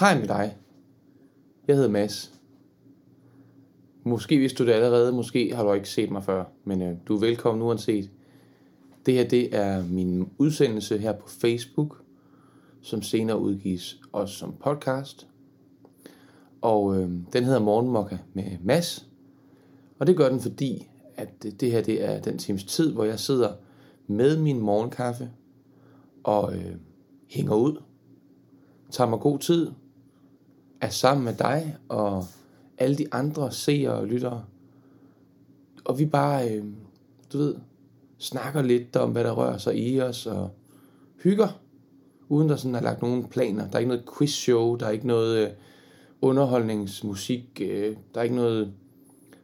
[0.00, 0.56] Hej med dig.
[1.68, 2.32] Jeg hedder Mads.
[4.04, 7.16] Måske vidste du det allerede, måske har du ikke set mig før, men øh, du
[7.16, 8.10] er velkommen uanset.
[9.06, 12.02] Det her det er min udsendelse her på Facebook,
[12.80, 15.28] som senere udgives også som podcast.
[16.60, 19.06] Og øh, den hedder Morgenmokka med Mads.
[19.98, 23.18] Og det gør den, fordi at det, her det er den times tid, hvor jeg
[23.18, 23.52] sidder
[24.06, 25.30] med min morgenkaffe
[26.24, 26.74] og øh,
[27.28, 27.82] hænger ud,
[28.90, 29.70] tager mig god tid,
[30.80, 32.24] er sammen med dig og
[32.78, 34.44] alle de andre seere og lyttere.
[35.84, 36.64] Og vi bare, øh,
[37.32, 37.54] du ved,
[38.18, 40.50] snakker lidt om, hvad der rører sig i os og
[41.22, 41.48] hygger,
[42.28, 43.68] uden der sådan er lagt nogen planer.
[43.68, 45.50] Der er ikke noget quizshow, der er ikke noget øh,
[46.20, 48.72] underholdningsmusik, øh, der er ikke noget,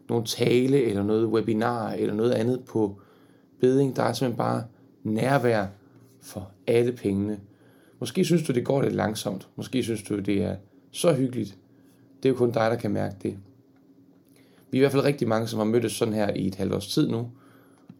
[0.08, 3.00] nogen tale eller noget webinar eller noget andet på
[3.60, 3.96] beding.
[3.96, 4.64] Der er simpelthen bare
[5.02, 5.66] nærvær
[6.20, 7.40] for alle pengene.
[8.00, 9.48] Måske synes du, det går lidt langsomt.
[9.56, 10.56] Måske synes du, det er
[10.94, 11.58] så hyggeligt.
[12.22, 13.36] Det er jo kun dig, der kan mærke det.
[14.70, 16.74] Vi er i hvert fald rigtig mange, som har mødtes sådan her i et halvt
[16.74, 17.30] års tid nu.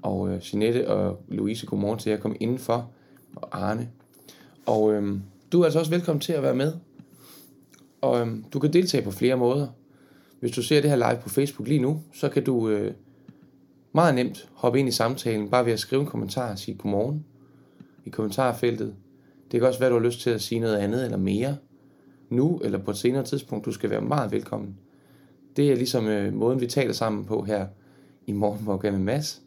[0.03, 2.19] Og øh, Jeanette og Louise, godmorgen til jer.
[2.19, 2.91] Kom indenfor.
[3.37, 3.89] Og Arne.
[4.67, 5.19] Og øh,
[5.53, 6.73] du er altså også velkommen til at være med.
[8.01, 9.67] Og øh, du kan deltage på flere måder.
[10.41, 12.95] Hvis du ser det her live på Facebook lige nu, så kan du øh,
[13.93, 17.25] meget nemt hoppe ind i samtalen, bare ved at skrive en kommentar og sige godmorgen
[18.05, 18.95] i kommentarfeltet.
[19.53, 21.57] Det kan også være, du har lyst til at sige noget andet eller mere
[22.29, 23.65] nu eller på et senere tidspunkt.
[23.65, 24.77] Du skal være meget velkommen.
[25.57, 27.67] Det er ligesom øh, måden, vi taler sammen på her
[28.27, 29.43] i morgen hvor jeg med Mads.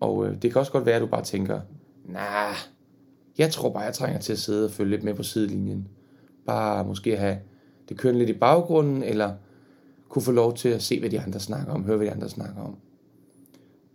[0.00, 1.60] Og øh, det kan også godt være, at du bare tænker,
[2.04, 2.54] nah,
[3.38, 5.88] jeg tror bare, jeg trænger til at sidde og følge lidt med på sidelinjen.
[6.46, 7.38] Bare måske have
[7.88, 9.34] det kørende lidt i baggrunden, eller
[10.08, 12.28] kunne få lov til at se, hvad de andre snakker om, høre, hvad de andre
[12.28, 12.76] snakker om.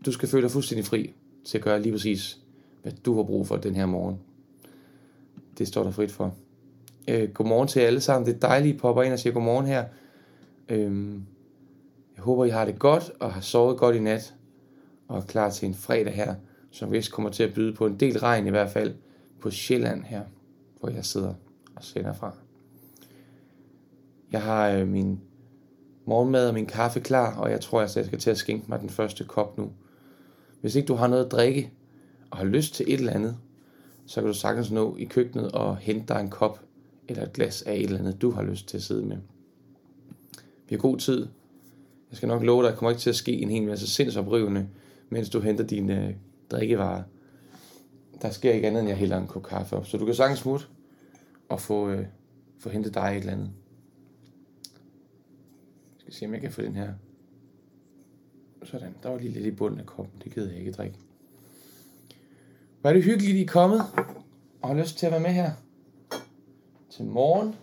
[0.06, 1.14] Du skal føle dig fuldstændig fri
[1.46, 2.40] til at gøre lige præcis,
[2.82, 4.20] hvad du har brug for den her morgen.
[5.58, 6.36] Det står der frit for.
[7.10, 8.26] Øh, godmorgen til alle sammen.
[8.26, 9.86] Det er dejligt, at I popper ind og siger godmorgen her.
[10.70, 11.14] Øh,
[12.16, 14.34] jeg håber, I har det godt og har sovet godt i nat.
[15.08, 16.36] Og er klar til en fredag her,
[16.72, 18.94] som vist kommer til at byde på en del regn i hvert fald
[19.42, 20.22] på Sjælland her,
[20.80, 21.34] hvor jeg sidder
[21.76, 22.32] og sender fra.
[24.32, 25.20] Jeg har øh, min
[26.06, 28.90] morgenmad og min kaffe klar, og jeg tror, jeg skal til at skænke mig den
[28.90, 29.72] første kop nu.
[30.62, 31.72] Hvis ikke du har noget at drikke,
[32.32, 33.38] og har lyst til et eller andet,
[34.06, 36.60] så kan du sagtens nå i køkkenet og hente dig en kop
[37.10, 39.18] eller et glas af et eller andet, du har lyst til at sidde med.
[40.70, 41.28] Vi har god tid.
[42.10, 43.88] Jeg skal nok love dig, at der kommer ikke til at ske en hel masse
[43.88, 44.70] sindsoprivende,
[45.10, 46.16] mens du henter dine øh,
[46.52, 47.04] drikkevarer.
[48.22, 49.86] Der sker ikke andet, end jeg hælder en kop kaffe op.
[49.86, 50.66] Så du kan sagtens smutte
[51.50, 52.06] og få, øh,
[52.60, 53.52] få hentet dig et eller andet.
[55.94, 56.94] Jeg skal se, om jeg kan få den her.
[58.64, 60.22] Sådan, der var lige lidt i bunden af koppen.
[60.24, 60.98] Det gider jeg ikke drikke.
[62.84, 63.82] Var det hyggeligt, I er kommet
[64.62, 65.52] og har lyst til at være med her
[67.00, 67.56] til morgen.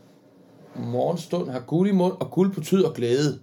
[0.77, 3.41] Morgenstund har guld i mund, og guld betyder glæde.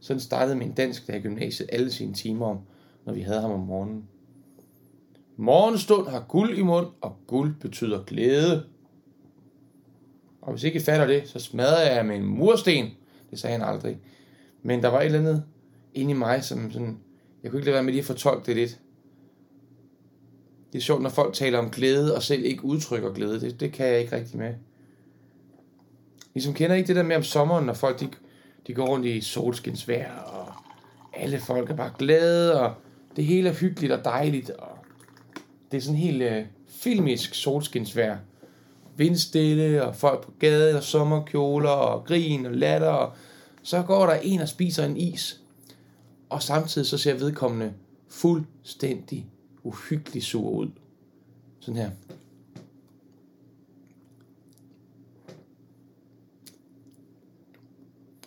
[0.00, 2.58] Sådan startede min dansk der i gymnasiet alle sine timer om,
[3.06, 4.08] når vi havde ham om morgenen.
[5.36, 8.64] Morgenstund har guld i mund, og guld betyder glæde.
[10.40, 12.86] Og hvis ikke I fatter det, så smadrer jeg med en mursten.
[13.30, 13.98] Det sagde han aldrig.
[14.62, 15.44] Men der var et eller andet
[15.94, 16.98] inde i mig, som sådan,
[17.42, 18.80] jeg kunne ikke lade være med lige at fortolke det lidt.
[20.72, 23.40] Det er sjovt, når folk taler om glæde, og selv ikke udtrykker glæde.
[23.40, 24.54] Det, det kan jeg ikke rigtig med.
[26.34, 28.08] Ligesom kender ikke det der med om sommeren, når folk de,
[28.66, 30.52] de går rundt i solskinsvejr, og
[31.12, 32.74] alle folk er bare glade, og
[33.16, 34.78] det hele er hyggeligt og dejligt, og
[35.70, 38.18] det er sådan helt øh, filmisk solskinsvejr.
[38.96, 43.12] Vindstille, og folk på gaden, og sommerkjoler, og grin og latter, og
[43.62, 45.40] så går der en og spiser en is,
[46.28, 47.72] og samtidig så ser vedkommende
[48.08, 49.26] fuldstændig
[49.62, 50.70] uhyggelig sur ud.
[51.60, 51.90] Sådan her.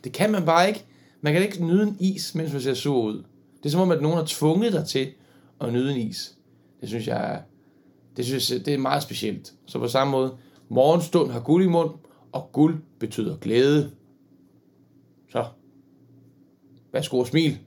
[0.03, 0.85] Det kan man bare ikke.
[1.21, 3.23] Man kan ikke nyde en is, mens man ser sur ud.
[3.57, 5.11] Det er som om, at nogen har tvunget dig til
[5.61, 6.37] at nyde en is.
[6.81, 7.39] Det synes jeg er,
[8.17, 9.53] det synes jeg, det er meget specielt.
[9.65, 10.37] Så på samme måde,
[10.69, 11.89] morgenstund har guld i mund,
[12.31, 13.91] og guld betyder glæde.
[15.31, 15.45] Så,
[16.91, 17.59] værsgo og smil.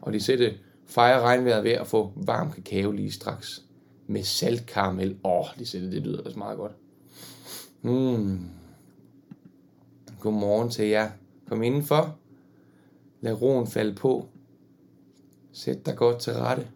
[0.00, 0.54] Og de sætte
[0.86, 3.62] fejre regnvejret ved at få varm kakao lige straks.
[4.06, 5.16] Med saltkaramel.
[5.24, 6.72] Åh, oh, de sætte, det lyder altså meget godt.
[7.82, 8.50] Mm.
[10.20, 11.10] Godmorgen til jer.
[11.48, 12.18] Kom indenfor.
[13.20, 14.28] Lad roen falde på.
[15.52, 16.68] Sæt dig godt til rette.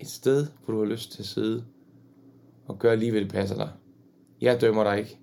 [0.00, 1.64] Et sted, hvor du har lyst til at sidde.
[2.66, 3.72] Og gør lige, hvad det passer dig.
[4.40, 5.18] Jeg dømmer dig ikke.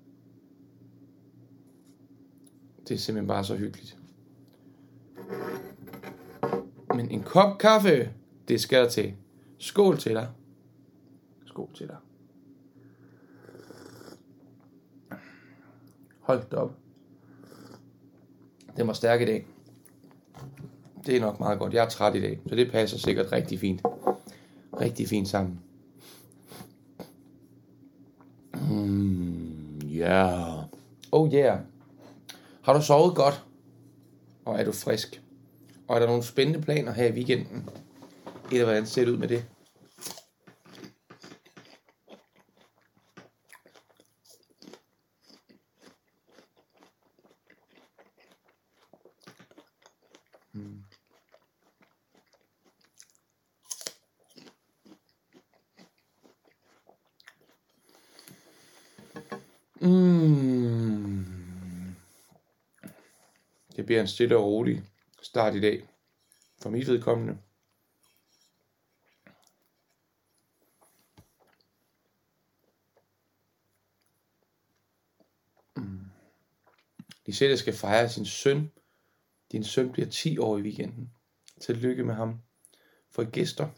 [2.88, 3.98] Det er simpelthen bare så hyggeligt.
[6.94, 8.10] Men en kop kaffe,
[8.48, 9.14] det skal der til.
[9.58, 10.28] Skål til dig.
[11.46, 11.96] Skål til dig.
[16.24, 16.72] Hold da op.
[18.76, 19.46] Den var stærk i dag.
[21.06, 21.74] Det er nok meget godt.
[21.74, 23.82] Jeg er træt i dag, så det passer sikkert rigtig fint.
[24.80, 25.60] Rigtig fint sammen.
[28.70, 30.64] Mm, yeah.
[31.12, 31.58] Oh yeah.
[32.62, 33.44] Har du sovet godt?
[34.44, 35.22] Og er du frisk?
[35.88, 37.68] Og er der nogle spændende planer her i weekenden?
[38.52, 39.44] Eller hvordan ser det ud med det?
[59.80, 61.24] Mm.
[63.76, 64.84] Det bliver en stille og rolig
[65.22, 65.88] start i dag.
[66.62, 67.38] For mit vedkommende.
[75.76, 76.00] Mm.
[77.26, 78.70] Lisette skal fejre sin søn.
[79.54, 81.10] Din søn bliver 10 år i weekenden.
[81.60, 82.40] Tillykke med ham.
[83.10, 83.68] For gæster.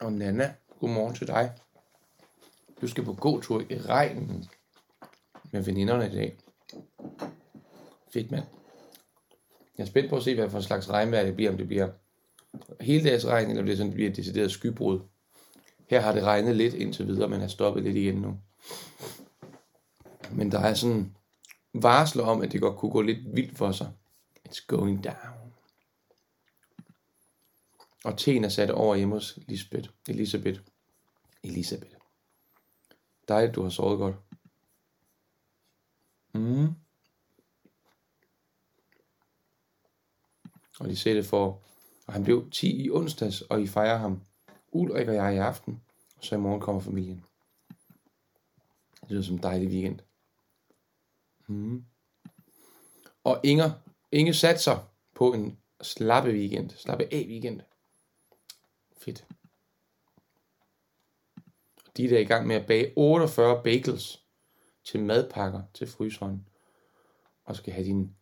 [0.00, 1.52] Og Nana, godmorgen til dig.
[2.80, 4.48] Du skal på gåtur i regnen
[5.52, 6.38] med veninderne i dag.
[8.12, 8.44] Fedt, mand.
[9.78, 11.50] Jeg er spændt på at se, hvad for en slags regnvejr det bliver.
[11.50, 11.88] Om det bliver
[12.80, 15.00] hele dags regn, eller om det, sådan, det bliver et decideret skybrud.
[15.86, 18.40] Her har det regnet lidt indtil videre, men er stoppet lidt igen nu.
[20.36, 21.16] Men der er sådan
[21.74, 23.92] varsler om, at det godt kunne gå lidt vildt for sig.
[24.48, 25.52] It's going down.
[28.04, 29.90] Og teen er sat over hjemme hos Lisbeth.
[30.08, 30.60] Elisabeth.
[31.42, 31.96] Elisabeth.
[33.28, 34.16] Dejligt, du har sovet godt.
[36.32, 36.74] Mm.
[40.80, 41.62] Og de det for,
[42.06, 44.22] og han blev 10 i onsdags, og I fejrer ham.
[44.72, 45.82] Ulrik og jeg i aften,
[46.16, 47.24] og så i morgen kommer familien.
[49.00, 50.00] Det lyder som en dejlig weekend.
[51.46, 51.84] Mm.
[53.24, 53.70] Og Inger,
[54.12, 57.60] Inge satser på en slappe weekend, slappe af weekend.
[58.96, 59.26] Fedt.
[61.96, 64.24] De er der i gang med at bage 48 bagels
[64.84, 66.48] til madpakker til fryseren.
[67.44, 68.16] Og skal have din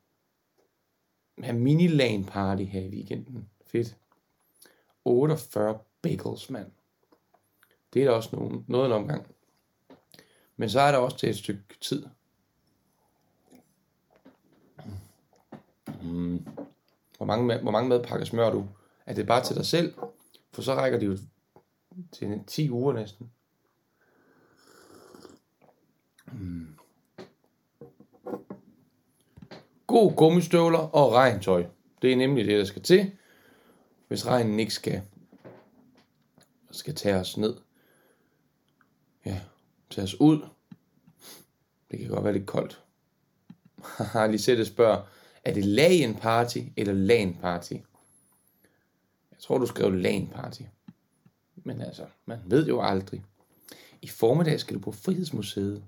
[1.42, 3.50] have mini LAN party her i weekenden.
[3.66, 3.96] Fedt.
[5.04, 6.70] 48 bagels, mand.
[7.92, 9.26] Det er da også nogen, noget en omgang.
[10.56, 12.06] Men så er der også til et stykke tid.
[16.04, 16.46] Mm.
[17.16, 18.66] Hvor, mange, hvor mange madpakker smører du?
[19.06, 19.94] Er det bare til dig selv?
[20.52, 21.18] For så rækker det jo
[22.12, 23.30] til 10 uger næsten.
[26.32, 26.66] Mm.
[29.86, 31.66] God gummistøvler og regntøj.
[32.02, 33.12] Det er nemlig det, der skal til,
[34.08, 35.02] hvis regnen ikke skal,
[36.70, 37.56] skal tage os ned.
[39.26, 39.40] Ja,
[39.90, 40.46] tage os ud.
[41.90, 42.82] Det kan godt være lidt koldt.
[44.32, 45.02] Lisette spørger,
[45.44, 47.72] er det lagen party eller LAN party?
[49.30, 50.62] Jeg tror, du skrev LAN party.
[51.56, 53.24] Men altså, man ved jo aldrig.
[54.02, 55.84] I formiddag skal du på Frihedsmuseet.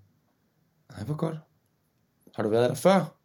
[0.90, 1.36] Nej, hvor godt.
[2.34, 3.16] Har du været der før?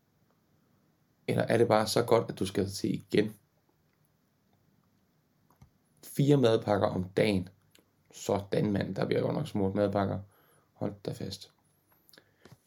[1.28, 3.36] Eller er det bare så godt, at du skal til igen?
[6.04, 7.50] Fire madpakker om dagen.
[8.12, 10.20] Sådan mand, der bliver godt nok smurt madpakker.
[10.74, 11.52] Hold da fast.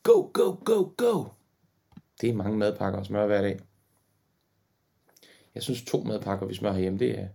[0.02, 1.24] Go, go, go, go!
[2.20, 3.60] Det er mange madpakker at smøre hver dag.
[5.54, 7.28] Jeg synes to madpakker, vi smører hjemme, det er,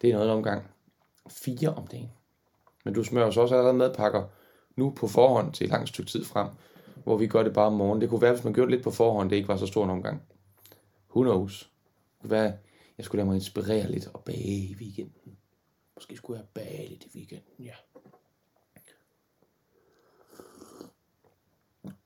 [0.00, 0.64] det er noget omgang.
[1.28, 2.10] Fire om dagen.
[2.84, 4.24] Men du smører så også allerede madpakker
[4.76, 6.48] nu på forhånd til et langt stykke tid frem,
[7.04, 8.00] hvor vi gør det bare om morgenen.
[8.00, 9.84] Det kunne være, hvis man gjorde det lidt på forhånd, det ikke var så stor
[9.84, 10.22] en omgang.
[11.10, 11.72] Who knows?
[12.12, 12.52] Det kunne være,
[12.98, 15.38] jeg skulle lade mig inspirere lidt og bage i weekenden.
[15.96, 17.74] Måske skulle jeg bage lidt i weekenden, ja.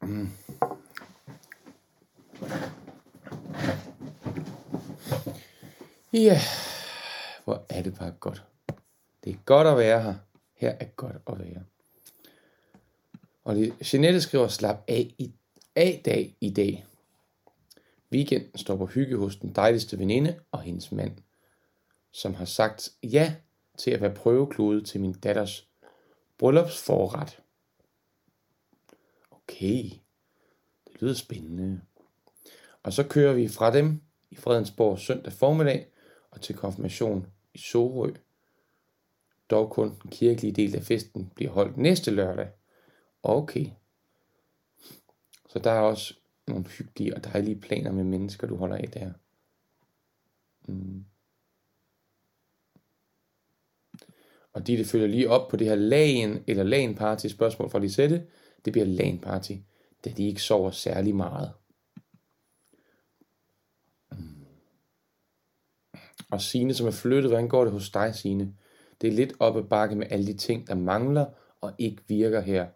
[0.02, 0.28] Mm.
[6.12, 6.40] Ja,
[7.44, 8.44] hvor er det bare godt.
[9.24, 10.14] Det er godt at være her.
[10.54, 11.64] Her er godt at være.
[13.44, 15.32] Og det, Jeanette skriver, slap af i
[15.76, 16.86] A-dag i dag.
[18.12, 21.16] Weekenden står på hygge hos den dejligste veninde og hendes mand,
[22.12, 23.34] som har sagt ja
[23.78, 25.68] til at være prøveklode til min datters
[26.38, 27.42] bryllupsforret.
[29.30, 29.82] Okay,
[30.86, 31.80] det lyder spændende.
[32.82, 35.86] Og så kører vi fra dem i Fredensborg søndag formiddag
[36.30, 38.10] og til konfirmation i Sorø.
[39.50, 42.48] Dog kun den kirkelige del af festen bliver holdt næste lørdag.
[43.22, 43.66] Okay.
[45.48, 46.14] Så der er også
[46.48, 49.12] nogle hyggelige og dejlige planer med mennesker, du holder af der.
[50.68, 51.04] Mm.
[54.52, 57.78] Og de, det følger lige op på det her lagen eller lagen party spørgsmål fra
[57.78, 58.26] Lisette.
[58.64, 59.52] Det bliver lagen party,
[60.04, 61.52] da de ikke sover særlig meget.
[66.30, 68.54] Og Sine, som er flyttet, hvordan går det hos dig, Sine?
[69.00, 71.26] Det er lidt op ad bakke med alle de ting, der mangler
[71.60, 72.66] og ikke virker her.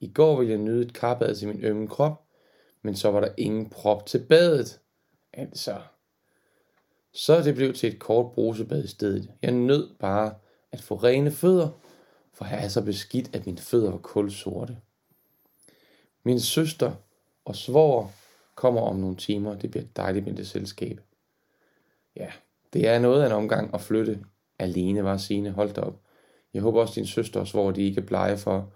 [0.00, 2.24] I går ville jeg nyde et karbad til min ømme krop,
[2.82, 4.80] men så var der ingen prop til badet.
[5.32, 5.80] Altså.
[7.12, 9.30] Så det blev til et kort brusebad i stedet.
[9.42, 10.34] Jeg nød bare
[10.72, 11.68] at få rene fødder,
[12.32, 14.76] for jeg er så beskidt, at mine fødder var kulsorte.
[16.22, 16.92] Min søster
[17.44, 18.08] og svoger
[18.54, 19.54] kommer om nogle timer.
[19.54, 21.00] Det bliver dejligt med det selskab.
[22.16, 22.32] Ja,
[22.74, 24.24] det er noget af en omgang at flytte
[24.58, 25.50] alene, var sine.
[25.50, 26.00] Hold op.
[26.54, 28.72] Jeg håber også, din søster og svor, de ikke er blege for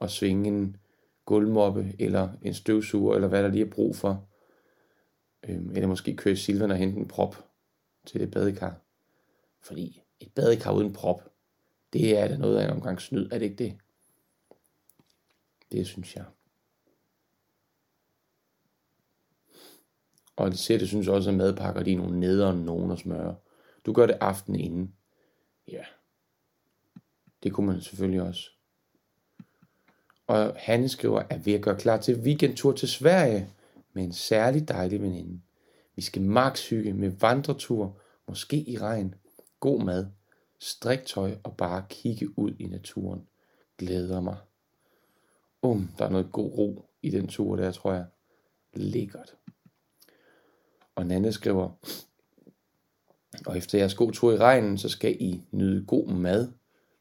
[0.00, 0.76] at svinge en
[1.24, 4.28] gulvmoppe, eller en støvsuger, eller hvad der lige er brug for.
[5.48, 7.44] Øhm, eller måske køre i Silvan og hente en prop
[8.06, 8.74] til det badekar.
[9.60, 11.22] Fordi et badekar uden prop,
[11.92, 13.76] det er da noget af en omgang snyd, er det ikke det?
[15.72, 16.24] Det synes jeg.
[20.38, 23.36] Og det ser, det synes også, at madpakker de er nogle nederen nogen at smøre.
[23.86, 24.94] Du gør det aftenen inden.
[25.68, 25.84] Ja,
[27.42, 28.50] det kunne man selvfølgelig også.
[30.26, 33.48] Og han skriver, at vi er gøre klar til weekendtur til Sverige
[33.92, 35.40] med en særlig dejlig veninde.
[35.96, 39.14] Vi skal max hygge med vandretur, måske i regn,
[39.60, 40.06] god mad,
[40.58, 43.28] striktøj og bare kigge ud i naturen.
[43.78, 44.36] Glæder mig.
[45.62, 48.06] Um, der er noget god ro i den tur der, tror jeg.
[48.74, 49.34] Lækkert.
[50.98, 51.70] Og Nanne skriver,
[53.46, 56.52] og efter jeres god tur i regnen, så skal I nyde god mad,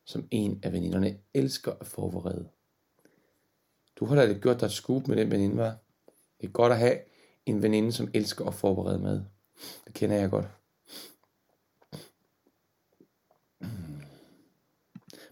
[0.06, 2.50] som en af veninderne elsker at forberede.
[3.96, 5.78] Du har da gjort dig et scoop med den veninde, var.
[6.42, 7.00] Det er godt at have
[7.46, 9.24] en veninde, som elsker at forberede mad.
[9.86, 10.46] Det kender jeg godt.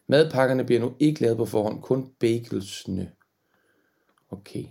[0.08, 3.12] Madpakkerne bliver nu ikke lavet på forhånd, kun bagelsne.
[4.30, 4.66] Okay.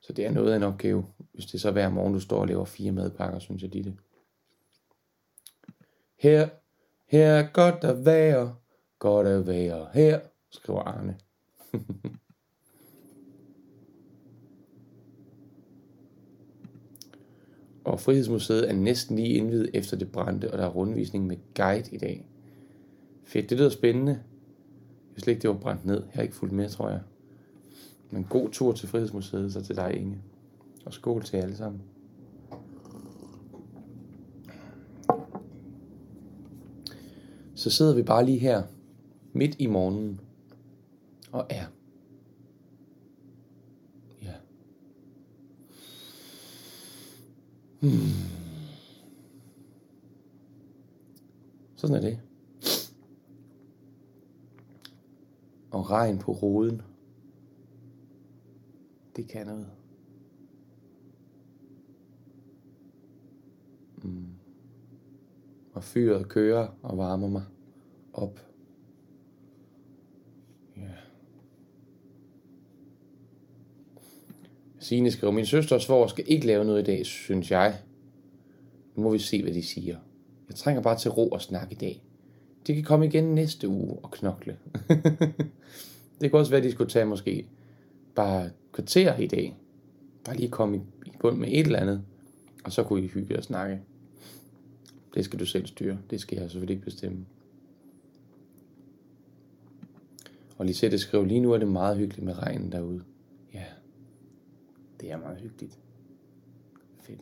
[0.00, 1.06] Så det er noget af en opgave,
[1.40, 3.96] hvis det så hver morgen, du står og laver fire madpakker, synes jeg, det
[6.16, 6.48] Her,
[7.06, 8.54] her er godt at være,
[8.98, 10.20] godt at være her,
[10.50, 11.18] skriver Arne.
[17.84, 21.94] og Frihedsmuseet er næsten lige indvidet efter det brændte, og der er rundvisning med guide
[21.94, 22.26] i dag.
[23.24, 24.22] Fedt, det lyder spændende.
[25.14, 26.02] Jeg slet ikke, det var brændt ned.
[26.02, 27.00] Jeg har ikke fulgt med, tror jeg.
[28.10, 30.22] Men god tur til Frihedsmuseet, så til dig, Inge.
[30.86, 31.82] Og skål til jer alle sammen.
[37.54, 38.62] Så sidder vi bare lige her,
[39.32, 40.20] midt i morgenen,
[41.32, 41.64] og er.
[44.22, 44.34] Ja.
[47.80, 47.90] Hmm.
[51.76, 52.20] Sådan er det.
[55.70, 56.82] Og regn på roden.
[59.16, 59.79] Det kan noget.
[65.80, 67.42] Og fyret kører og varmer mig
[68.12, 68.40] op.
[70.76, 70.82] Ja.
[74.78, 77.78] Signe skriver, min søster og svor skal ikke lave noget i dag, synes jeg.
[78.96, 79.96] Nu må vi se, hvad de siger.
[80.48, 82.02] Jeg trænger bare til ro og snak i dag.
[82.66, 84.56] De kan komme igen næste uge og knokle.
[86.20, 87.46] det kunne også være, at de skulle tage måske
[88.14, 89.56] bare kvarter i dag.
[90.24, 92.02] Bare lige komme i bund med et eller andet.
[92.64, 93.80] Og så kunne I hygge og snakke.
[95.14, 95.98] Det skal du selv styre.
[96.10, 97.26] Det skal jeg selvfølgelig ikke bestemme.
[100.58, 103.02] Og Lisette skrev, lige nu er det meget hyggeligt med regnen derude.
[103.54, 103.64] Ja,
[105.00, 105.78] det er meget hyggeligt.
[107.00, 107.20] Fedt.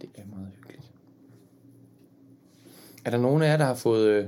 [0.00, 0.92] Det er meget hyggeligt.
[3.04, 4.26] Er der nogen af jer, der har fået, øh,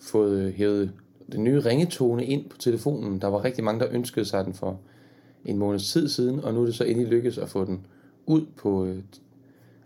[0.00, 0.92] fået øh, hævet
[1.32, 3.20] den nye ringetone ind på telefonen?
[3.20, 4.80] Der var rigtig mange, der ønskede sig den for
[5.44, 7.86] en måneds tid siden, og nu er det så endelig lykkedes at få den
[8.26, 9.02] ud på øh,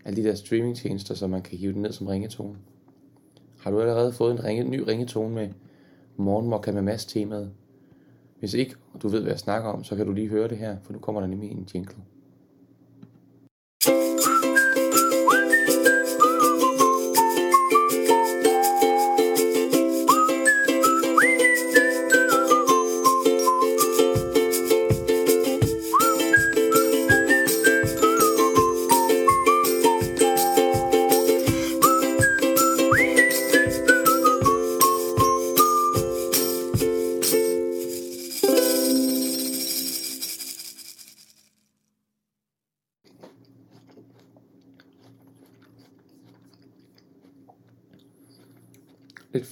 [0.05, 2.57] alle de der streamingtjenester, så man kan hive den ned som ringetone.
[3.59, 5.49] Har du allerede fået en ringe, ny ringetone med
[6.17, 7.51] morgenmokka med mass temaet?
[8.39, 10.77] Hvis ikke du ved, hvad jeg snakker om, så kan du lige høre det her,
[10.83, 11.95] for nu kommer der nemlig en jingle.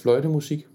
[0.02, 0.66] Fløjtemusik.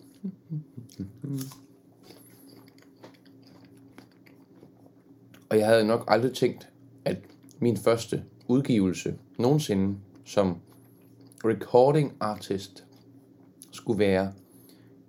[5.50, 6.70] Og jeg havde nok aldrig tænkt,
[7.06, 7.18] at
[7.60, 10.58] min første udgivelse nogensinde som
[11.46, 12.86] recording artist
[13.72, 14.34] skulle være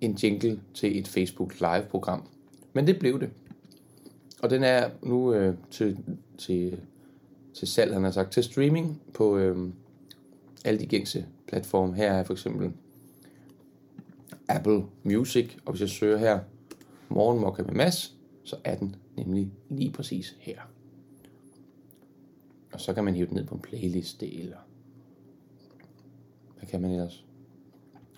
[0.01, 2.29] en jingle til et Facebook live program.
[2.73, 3.31] Men det blev det.
[4.43, 5.99] Og den er nu øh, til,
[6.39, 6.81] til,
[7.55, 9.69] til salg, han har sagt, til streaming på øh,
[10.65, 11.95] alle de gængse platforme.
[11.95, 12.73] Her er for eksempel
[14.49, 16.41] Apple Music, og hvis jeg søger her
[17.09, 18.15] Morgenmokka med Mads,
[18.45, 20.61] så er den nemlig lige præcis her.
[22.73, 24.57] Og så kan man hive den ned på en playliste, eller
[26.59, 27.25] hvad kan man ellers?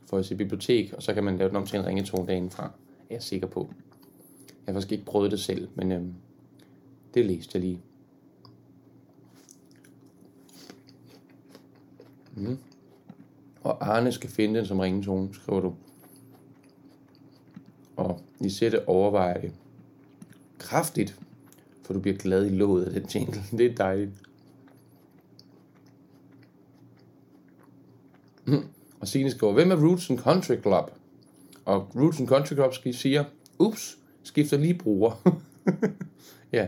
[0.06, 2.64] Få sit bibliotek, og så kan man lave den om til en ringetone dagen fra,
[3.10, 3.70] er jeg sikker på.
[4.48, 6.14] Jeg har faktisk ikke prøvet det selv, men øhm,
[7.14, 7.80] det læste jeg lige.
[12.36, 12.58] Mm.
[13.62, 15.74] Og Arne skal finde den som ringetone, skriver du.
[18.00, 19.52] Og I sætte overvejer det
[20.58, 21.18] kraftigt,
[21.82, 23.42] for du bliver glad i låget af den jingle.
[23.58, 24.10] Det er dejligt.
[28.44, 28.64] Mm.
[29.00, 30.90] Og Signe skriver, hvem er Roots and Country Club?
[31.64, 33.24] Og Roots and Country Club siger,
[33.58, 35.32] ups, skifter lige bruger.
[36.52, 36.66] ja,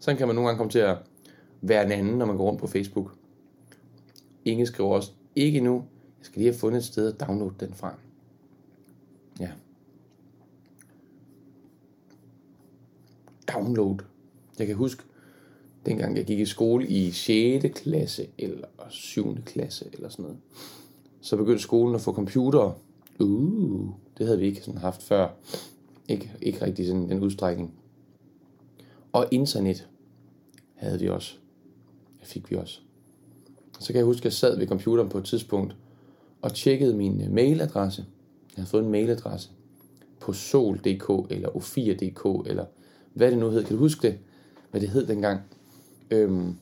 [0.00, 0.96] sådan kan man nogle gange komme til at
[1.60, 3.14] være en anden, når man går rundt på Facebook.
[4.44, 5.74] Inge skriver også, ikke nu,
[6.18, 7.94] jeg skal lige have fundet et sted at downloade den fra.
[9.40, 9.50] Ja.
[13.56, 13.96] Download.
[14.58, 15.02] Jeg kan huske,
[15.86, 17.80] dengang jeg gik i skole i 6.
[17.80, 19.36] klasse eller 7.
[19.44, 20.38] klasse eller sådan noget,
[21.20, 22.74] så begyndte skolen at få computere.
[23.20, 25.28] Uh, det havde vi ikke sådan haft før.
[26.08, 27.74] Ikke, ikke rigtig sådan den udstrækning.
[29.12, 29.88] Og internet
[30.74, 31.34] havde vi også.
[32.20, 32.80] Det fik vi også.
[33.80, 35.76] Så kan jeg huske, at jeg sad ved computeren på et tidspunkt
[36.42, 38.04] og tjekkede min øh, mailadresse.
[38.56, 39.50] Jeg havde fået en mailadresse
[40.20, 42.64] på sol.dk eller o4.dk eller
[43.16, 43.64] hvad det nu hed.
[43.64, 44.18] Kan du huske det?
[44.70, 45.40] Hvad det hed dengang?
[46.10, 46.56] Øhm,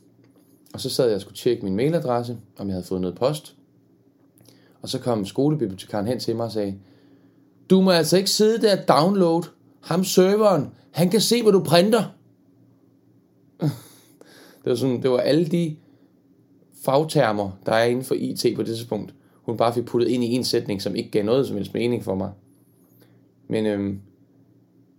[0.74, 3.56] og så sad jeg og skulle tjekke min mailadresse, om jeg havde fået noget post.
[4.82, 6.74] Og så kom skolebibliotekaren hen til mig og sagde,
[7.70, 9.42] du må altså ikke sidde der og download.
[9.80, 12.04] Ham serveren, han kan se, hvad du printer.
[14.64, 15.76] det var sådan, det var alle de
[16.84, 20.32] fagtermer, der er inden for IT på det tidspunkt, hun bare fik puttet ind i
[20.32, 22.32] en sætning, som ikke gav noget som helst mening for mig.
[23.48, 24.00] Men øhm,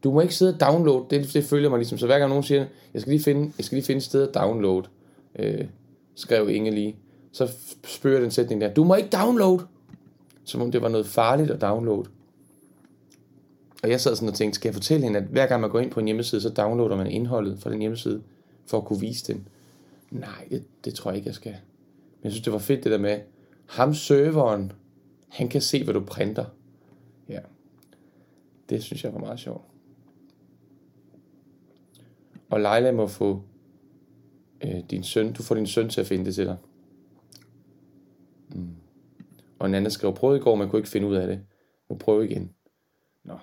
[0.05, 2.43] du må ikke sidde og download, det, det følger mig ligesom, så hver gang nogen
[2.43, 4.87] siger, jeg skal lige finde, jeg skal lige finde et sted at downloade,
[5.39, 5.65] øh,
[6.15, 6.95] skrev Inge lige,
[7.31, 7.51] så
[7.85, 9.65] spørger den sætning der, du må ikke downloade,
[10.43, 12.09] som om det var noget farligt at downloade.
[13.83, 15.79] Og jeg sad sådan og tænkte, skal jeg fortælle hende, at hver gang man går
[15.79, 18.21] ind på en hjemmeside, så downloader man indholdet fra den hjemmeside,
[18.65, 19.47] for at kunne vise den.
[20.11, 21.51] Nej, det, det tror jeg ikke, jeg skal.
[21.51, 23.19] Men jeg synes, det var fedt det der med,
[23.65, 24.71] ham serveren,
[25.29, 26.45] han kan se, hvad du printer.
[27.29, 27.39] Ja,
[28.69, 29.74] det synes jeg var meget sjovt.
[32.49, 33.43] Og Leila må få
[34.63, 36.57] øh, din søn, du får din søn til at finde det til dig.
[38.49, 38.75] Mm.
[39.59, 41.41] Og anden skrev, prøvede i går, man kunne ikke finde ud af det.
[41.89, 42.51] Nu prøve igen.
[43.23, 43.37] Nå.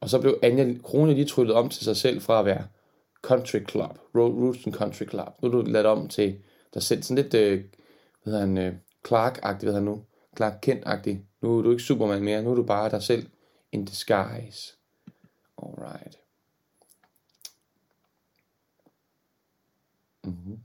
[0.00, 2.66] Og så blev Anja Krone lige tryllet om til sig selv fra at være
[3.22, 5.42] Country Club, Roots and Country Club.
[5.42, 6.38] Nu er du lavet om til
[6.74, 7.02] dig selv.
[7.02, 7.64] Sådan lidt, øh,
[8.22, 8.74] hvad hedder han, øh,
[9.08, 10.04] Clark-agtig, hvad han nu?
[10.36, 11.18] Clark Kent-agtig.
[11.42, 13.26] Nu er du ikke Superman mere, nu er du bare dig selv
[13.72, 14.72] in disguise.
[15.62, 16.23] Alright.
[20.24, 20.58] Mm-hmm.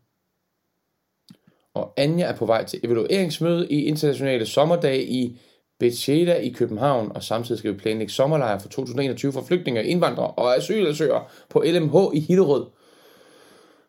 [1.74, 5.40] Og Anja er på vej til evalueringsmøde i internationale sommerdag i
[5.80, 10.56] Bethesda i København, og samtidig skal vi planlægge sommerlejre for 2021 for flygtninge, indvandrere og
[10.56, 12.66] asylansøgere på LMH i Hillerød.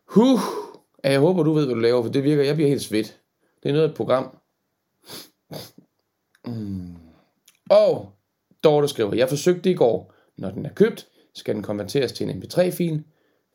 [0.07, 0.39] Huh.
[1.03, 3.19] Jeg håber, du ved, hvad du laver, for det virker, jeg bliver helt svedt.
[3.63, 4.37] Det er noget af et program.
[6.45, 6.95] Mm.
[7.69, 8.11] Og
[8.63, 12.43] Dorte skriver, jeg forsøgte i går, når den er købt, skal den konverteres til en
[12.43, 13.03] mp3-fil.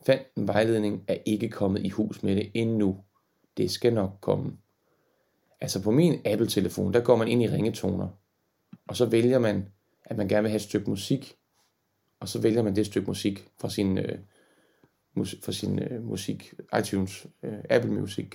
[0.07, 3.05] Fandt en vejledning er ikke kommet i hus med det endnu.
[3.57, 4.57] Det skal nok komme.
[5.61, 8.09] Altså på min Apple-telefon, der går man ind i ringetoner.
[8.89, 9.67] Og så vælger man,
[10.05, 11.37] at man gerne vil have et stykke musik.
[12.21, 14.19] Og så vælger man det stykke musik fra sin, øh,
[15.15, 18.35] mus, fra sin øh, musik, iTunes, øh, Apple Music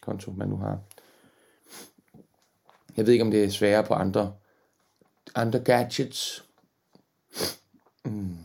[0.00, 0.80] konto, man nu har.
[2.96, 4.34] Jeg ved ikke, om det er sværere på andre,
[5.34, 6.44] andre gadgets.
[8.04, 8.36] Mm.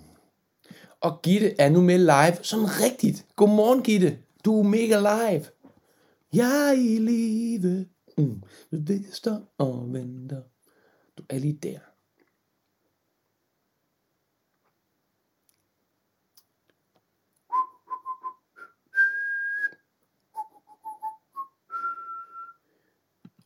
[1.06, 3.26] Og Gitte er nu med live, som rigtigt.
[3.36, 4.20] Godmorgen, Gitte.
[4.46, 5.46] Du er mega live.
[6.34, 7.86] Jeg i live.
[8.18, 8.44] Mm.
[8.72, 10.42] Det står og venter.
[11.18, 11.80] Du er lige der.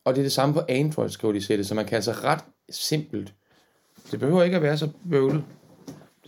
[0.03, 2.45] Og det er det samme på Android, skriver de sætte, så man kan altså ret
[2.69, 3.33] simpelt.
[4.11, 5.43] Det behøver ikke at være så bøvlet.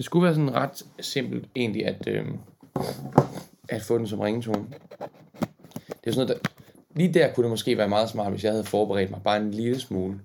[0.01, 2.27] Det skulle være sådan ret simpelt egentlig at, øh,
[3.69, 4.67] at få den som ringetone.
[5.85, 6.49] Det er sådan noget, der,
[6.95, 9.51] lige der kunne det måske være meget smart, hvis jeg havde forberedt mig bare en
[9.51, 10.19] lille smule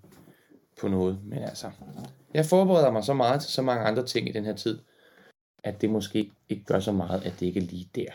[0.81, 1.19] på noget.
[1.25, 1.71] Men altså,
[2.35, 4.79] jeg forbereder mig så meget til så mange andre ting i den her tid,
[5.63, 8.13] at det måske ikke gør så meget, at det ikke er lige der,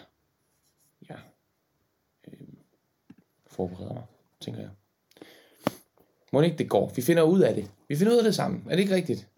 [1.10, 1.20] jeg
[2.28, 2.48] øh,
[3.48, 4.04] forbereder mig,
[4.40, 4.70] tænker jeg.
[6.32, 6.92] Må ikke det går?
[6.96, 7.72] Vi finder ud af det.
[7.88, 8.64] Vi finder ud af det sammen.
[8.66, 9.31] Er det ikke rigtigt?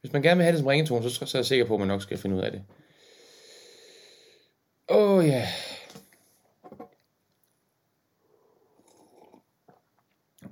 [0.00, 1.80] Hvis man gerne vil have det som ringetone, så, så er jeg sikker på, at
[1.80, 2.62] man nok skal finde ud af det.
[4.88, 5.30] Åh oh, ja.
[5.32, 5.48] Yeah.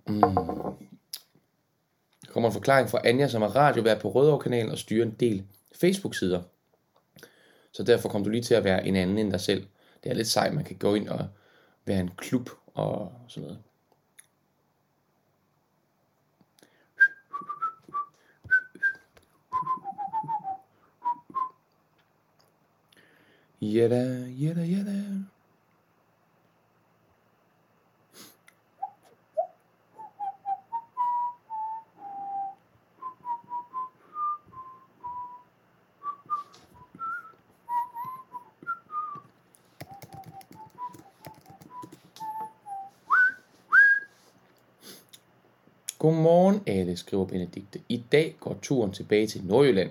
[0.08, 0.20] Mm.
[2.26, 5.44] Der kommer en forklaring fra Anja, som er radiovært på Rødovre-kanalen og styrer en del
[5.80, 6.42] Facebook-sider.
[7.72, 9.66] Så derfor kommer du lige til at være en anden end dig selv.
[10.04, 11.28] Det er lidt sejt, man kan gå ind og
[11.84, 13.62] være en klub og sådan noget.
[23.60, 24.92] Jada, jada, jada.
[45.98, 47.80] Godmorgen alle, skriver Benedikte.
[47.88, 49.90] I dag går turen tilbage til Nordjylland.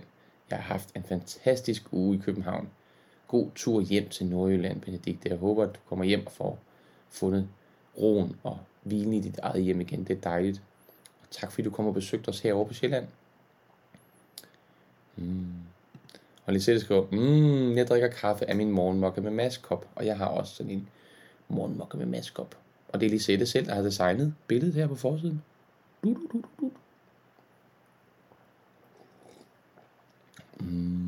[0.49, 2.69] Jeg har haft en fantastisk uge i København.
[3.27, 5.29] God tur hjem til Nordjylland, Benedikte.
[5.29, 6.59] Jeg håber, at du kommer hjem og får
[7.09, 7.47] fundet
[7.97, 10.03] roen og hvilen i dit eget hjem igen.
[10.03, 10.61] Det er dejligt.
[11.21, 13.07] Og tak fordi du kommer og besøgte os herovre på Sjælland.
[15.15, 15.45] Mm.
[16.45, 20.25] Og Lisette skriver, mm, jeg drikker kaffe af min morgenmokke med maskop, og jeg har
[20.25, 20.89] også sådan en
[21.47, 22.57] morgenmokke med maskop.
[22.89, 25.43] Og det er Lisette selv, der har designet billedet her på forsiden.
[26.03, 26.71] Du, du, du, du.
[30.59, 31.06] Mm.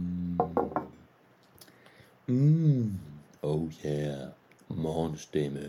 [2.30, 3.00] Mm.
[3.42, 4.28] Oh yeah.
[4.68, 5.60] Morgenstemme.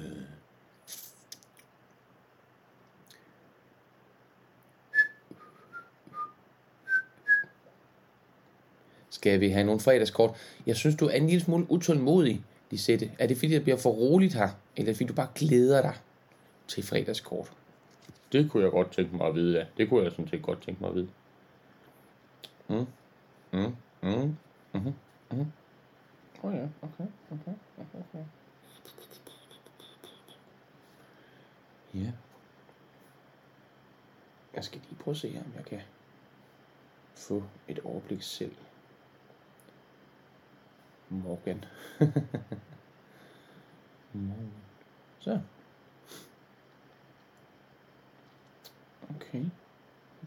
[9.10, 10.36] Skal vi have nogle fredagskort?
[10.66, 13.10] Jeg synes, du er en lille smule utålmodig, Lisette.
[13.18, 14.48] Er det fordi, det bliver for roligt her?
[14.76, 15.94] Eller er det fordi, du bare glæder dig
[16.68, 17.52] til fredagskort?
[18.32, 19.64] Det kunne jeg godt tænke mig at vide, ja.
[19.76, 21.08] Det kunne jeg sådan set godt tænke mig at vide.
[22.68, 22.86] Mm.
[23.52, 23.74] Mm.
[24.02, 24.36] Mm.
[24.74, 24.92] Mm.
[25.30, 25.46] Mm.
[26.42, 28.24] Oh ja, okay, okay, okay, okay.
[31.94, 32.12] Ja.
[34.54, 35.80] Jeg skal lige prøve at se her, om jeg kan
[37.14, 38.56] få et overblik selv.
[41.08, 41.64] Morgan.
[44.12, 44.52] Morgan.
[45.18, 45.40] Så.
[49.10, 49.44] Okay.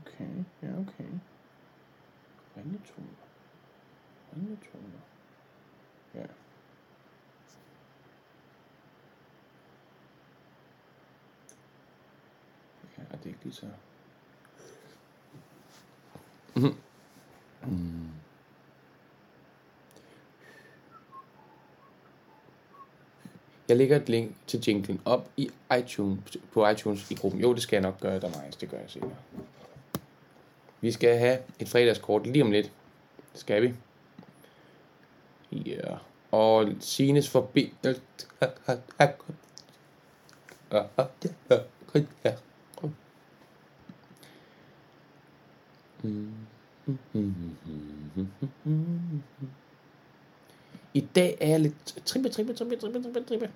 [0.02, 0.44] Okay.
[0.62, 1.10] Ja, okay.
[2.58, 3.28] Ringetoner.
[4.36, 5.00] Ringetoner.
[6.14, 6.20] Ja.
[12.98, 13.66] Ja, er det ikke lige så...
[16.56, 16.76] Mm.
[17.64, 18.10] Mm.
[23.68, 25.50] Jeg lægger et link til jinglen op i
[25.80, 27.42] iTunes, på iTunes i gruppen.
[27.42, 28.62] Jo, det skal jeg nok gøre, der meget.
[28.62, 29.16] Det gør jeg senere.
[30.82, 32.72] Vi skal have et fredagskort lige om lidt.
[33.34, 33.74] Det skal vi.
[35.54, 35.72] Ja.
[35.72, 35.98] Yeah.
[36.32, 38.02] Og Sines forbindelse...
[50.94, 53.50] I dag er jeg lidt trippe, trippe, trippe, trippe, trippe, trippe.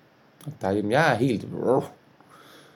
[0.61, 1.47] Dejligt, jeg er helt...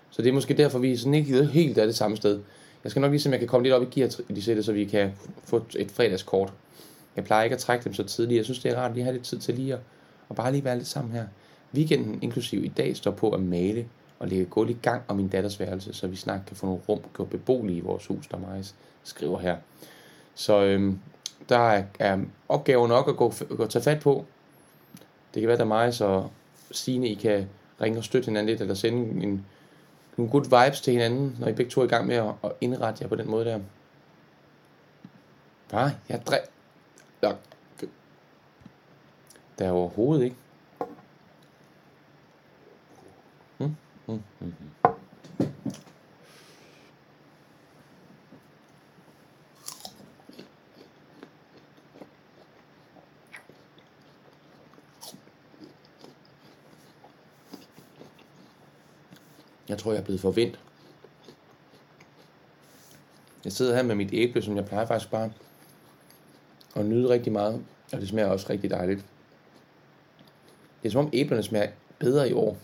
[0.10, 2.42] Så det er måske derfor, vi er sådan ikke helt er det samme sted.
[2.84, 4.64] Jeg skal nok lige se, om jeg kan komme lidt op i gear, de sætter,
[4.64, 5.12] så vi kan
[5.46, 6.54] få et fredagskort.
[7.16, 8.38] Jeg plejer ikke at trække dem så tidligt.
[8.38, 9.80] Jeg synes, det er rart lige at have lidt tid til lige at,
[10.30, 11.26] og bare lige være lidt sammen her.
[11.74, 13.88] Weekenden inklusiv i dag står på at male
[14.20, 16.82] og lægge gulv i gang om min datters værelse, så vi snart kan få nogle
[16.90, 19.58] rum gjort beboelige i vores hus, der Majs skriver her.
[20.36, 21.00] Så øhm,
[21.50, 22.20] der er, er
[22.50, 24.26] opgaver nok at gå, gå tage fat på.
[25.34, 26.32] Det kan være, der Majs og
[26.72, 27.50] Stine, I kan
[27.82, 29.46] ringe og støtte hinanden lidt, eller sende en,
[30.18, 32.52] nogle good vibes til hinanden, når I begge to er i gang med at, at
[32.62, 33.60] indrette jer på den måde der.
[35.70, 36.38] Bare, jeg dræ...
[37.24, 37.32] Ja.
[39.60, 40.36] Der er overhovedet ikke.
[43.60, 43.76] Mm,
[44.08, 44.24] mm, mm.
[44.40, 44.56] mm.
[59.70, 60.60] Jeg tror, jeg er blevet forvendt.
[63.46, 65.32] Jeg sidder her med mit æble, som jeg plejer faktisk bare
[66.76, 67.66] og nyde rigtig meget.
[67.94, 69.06] Og det smager også rigtig dejligt.
[70.82, 72.58] Det er som om æblerne smager bedre i år.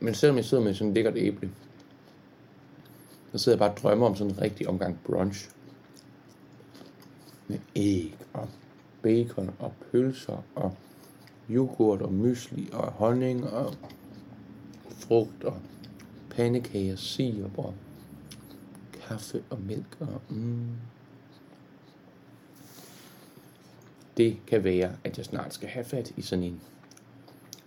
[0.00, 1.50] Men selvom jeg sidder med sådan et lækkert æble,
[3.32, 5.50] så sidder jeg bare og drømmer om sådan en rigtig omgang brunch.
[7.48, 8.48] Med æg og
[9.02, 10.76] bacon og pølser og
[11.50, 13.74] yoghurt og mysli og honning og
[14.90, 15.60] frugt og
[16.30, 17.74] pandekager, sirup og
[18.92, 20.68] kaffe og mælk og mm.
[24.16, 26.60] Det kan være, at jeg snart skal have fat i sådan en.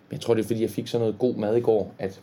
[0.09, 2.21] Men jeg tror, det er fordi, jeg fik sådan noget god mad i går, at,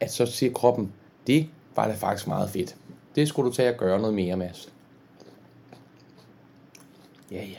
[0.00, 0.92] at så siger kroppen,
[1.26, 2.76] det var da faktisk meget fedt.
[3.14, 4.72] Det skulle du tage og gøre noget mere, Mads.
[7.30, 7.58] Ja, ja.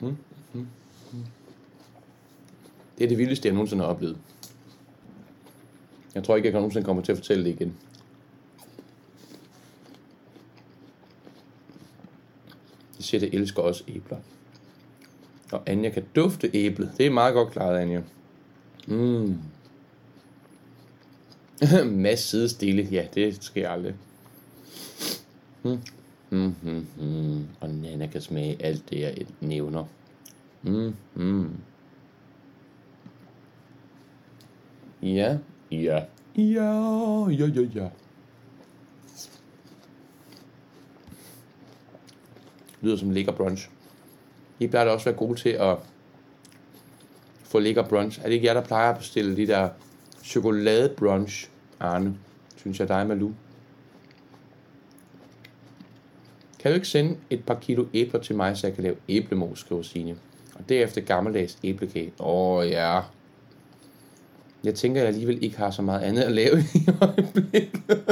[0.00, 0.16] Mm,
[0.52, 0.66] mm.
[2.98, 4.16] Det er det vildeste, jeg nogensinde har oplevet.
[6.14, 7.76] Jeg tror ikke, jeg nogensinde kommer til at fortælle det igen.
[13.12, 14.16] Jette elsker også æbler.
[15.52, 16.92] Og Anja kan dufte æblet.
[16.98, 18.02] Det er meget godt klaret, Anja.
[18.86, 19.38] Mm.
[22.02, 22.88] Mads sidde stille.
[22.90, 23.94] Ja, det sker aldrig.
[25.62, 25.78] Mm.
[26.30, 27.44] Mm, mm, mm.
[27.60, 29.84] Og Nana kan smage alt det, jeg nævner.
[30.62, 31.50] Mm, mm.
[35.02, 35.38] Ja,
[35.72, 36.02] ja,
[36.36, 37.88] ja, ja, ja, ja.
[42.86, 43.68] lyder som lækker brunch.
[44.60, 45.76] I plejer da også være gode til at
[47.44, 48.20] få lækker brunch.
[48.20, 49.68] Er det ikke jer, der plejer at bestille de der
[50.24, 51.48] chokolade brunch,
[51.80, 52.16] Arne?
[52.56, 53.32] Synes jeg, dig og Malou.
[56.66, 59.58] Kan du ikke sende et par kilo æbler til mig, så jeg kan lave æblemos,
[59.58, 60.16] skriver Signe.
[60.54, 62.12] Og derefter gammeldags æblekage.
[62.20, 63.00] Åh oh, ja.
[64.64, 68.02] Jeg tænker, at jeg alligevel ikke har så meget andet at lave i øjeblikket.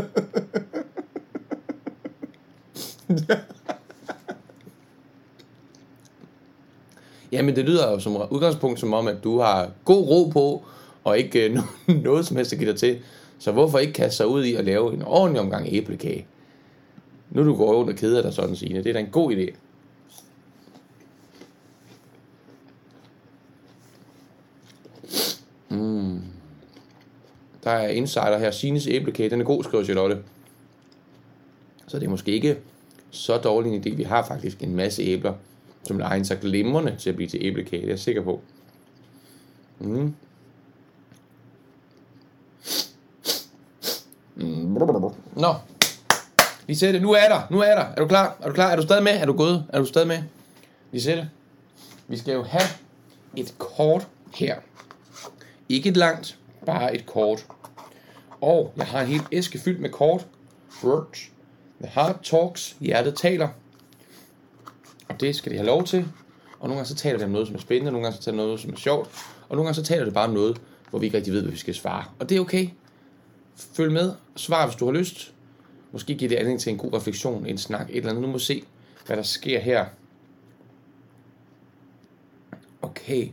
[7.32, 10.64] Jamen det lyder jo som udgangspunkt som om, at du har god ro på,
[11.04, 11.58] og ikke øh,
[12.04, 12.98] noget som helst at give dig til.
[13.38, 16.26] Så hvorfor ikke kaste sig ud i at lave en ordentlig omgang æblekage?
[17.30, 18.78] Nu du går rundt og keder dig sådan, Signe.
[18.78, 19.54] Det er da en god idé.
[25.68, 26.22] Mm.
[27.64, 28.50] Der er insider her.
[28.50, 30.18] Sines æblekage, den er god, skriver Charlotte.
[31.86, 32.56] Så det er måske ikke
[33.10, 33.96] så dårlig en idé.
[33.96, 35.34] Vi har faktisk en masse æbler
[35.86, 38.40] som vil egne sig glimrende til at blive til æblekage, det er jeg sikker på.
[39.78, 40.14] Mm.
[44.36, 44.78] Mm.
[45.36, 45.54] Nå.
[46.66, 47.84] Lisette, nu er der, nu er der.
[47.84, 48.36] Er du klar?
[48.40, 48.70] Er du klar?
[48.70, 49.12] Er du stadig med?
[49.12, 49.66] Er du gået?
[49.68, 50.22] Er du stadig med?
[50.92, 51.30] Lisette,
[52.08, 52.68] vi skal jo have
[53.36, 54.56] et kort her.
[55.68, 57.46] Ikke et langt, bare et kort.
[58.40, 60.26] Og jeg har en helt æske fyldt med kort.
[60.84, 61.30] Words.
[61.80, 62.76] The Heart Talks.
[62.80, 63.48] Hjertet taler.
[65.08, 66.08] Og det skal de have lov til.
[66.64, 68.36] Og nogle gange så taler de om noget, som er spændende, nogle gange så taler
[68.36, 69.10] det om noget, som er sjovt,
[69.48, 71.52] og nogle gange så taler det bare om noget, hvor vi ikke rigtig ved, hvad
[71.52, 72.04] vi skal svare.
[72.18, 72.68] Og det er okay.
[73.56, 74.12] Følg med.
[74.36, 75.33] Svar, hvis du har lyst.
[75.94, 78.22] Måske giver det anledning til en god refleksion, en snak, et eller andet.
[78.22, 78.64] Nu må se,
[79.06, 79.86] hvad der sker her.
[82.82, 83.28] Okay.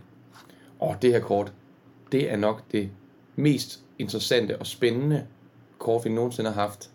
[0.79, 1.53] Og det her kort,
[2.11, 2.91] det er nok det
[3.35, 5.27] mest interessante og spændende
[5.79, 6.91] kort, vi nogensinde har haft.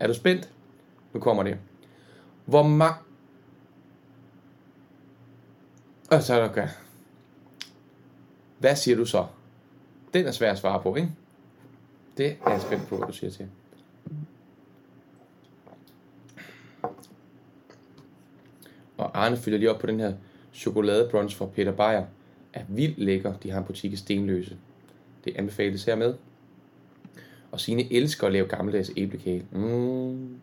[0.00, 0.52] Er du spændt?
[1.12, 1.58] Nu kommer det.
[2.44, 3.02] Hvor, ma-
[6.10, 6.68] og så er der,
[8.58, 9.26] hvad siger du så?
[10.14, 11.10] Den er svær at svare på, ikke?
[12.16, 13.48] Det er jeg spændt på, hvad du siger til.
[19.00, 20.12] Og Arne følger lige op på den her
[20.52, 22.04] chokoladebrunch fra Peter Beyer.
[22.52, 23.34] Er vildt lækker.
[23.42, 24.56] De har en butik i Stenløse.
[25.24, 26.14] Det anbefales hermed.
[27.52, 29.44] Og sine elsker at lave gammeldags æblekage.
[29.52, 30.36] Mm.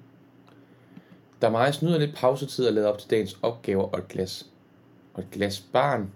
[1.42, 4.50] Der meget snyder lidt pausetid at lade op til dagens opgaver og et glas
[5.14, 6.12] og et glas barn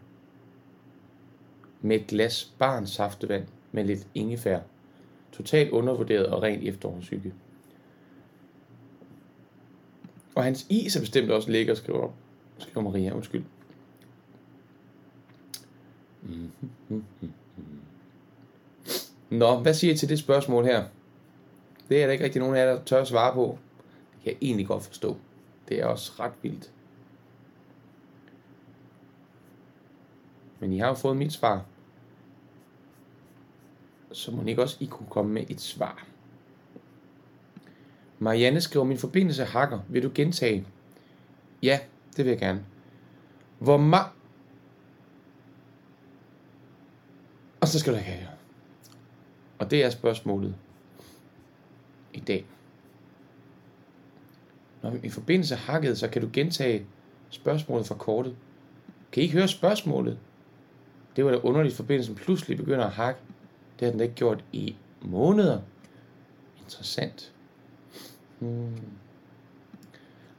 [1.82, 4.60] med et glas barn saftevand med lidt ingefær.
[5.32, 7.34] Totalt undervurderet og rent efterårshygge.
[10.36, 12.12] Og hans is er bestemt også lækker, skriver,
[12.62, 13.14] skriver Maria.
[13.14, 13.44] Undskyld.
[19.30, 20.86] Nå, hvad siger I til det spørgsmål her?
[21.90, 23.58] Det er der ikke rigtig nogen af jer, der tør at svare på.
[24.14, 25.18] Det kan jeg egentlig godt forstå.
[25.70, 26.72] Det er også ret vildt.
[30.60, 31.66] Men I har jo fået mit svar.
[34.12, 36.06] Så må I ikke også I kunne komme med et svar.
[38.20, 39.80] Marianne skriver, min forbindelse hakker.
[39.90, 40.68] Vil du gentage?
[41.64, 41.80] Ja,
[42.18, 42.66] det vil jeg gerne.
[43.60, 43.98] Hvor ma...
[47.62, 48.28] Og så skal du have
[49.60, 50.56] Og det er spørgsmålet
[52.14, 52.46] i dag.
[54.84, 56.86] Når i forbindelse hakket, så kan du gentage
[57.30, 58.36] spørgsmålet fra kortet.
[59.12, 60.18] Kan I ikke høre spørgsmålet?
[61.16, 63.22] Det var da underligt, forbindelsen pludselig begynder at hakke.
[63.80, 65.62] Det har den ikke gjort i måneder.
[66.62, 67.34] Interessant.
[68.40, 68.82] Hmm.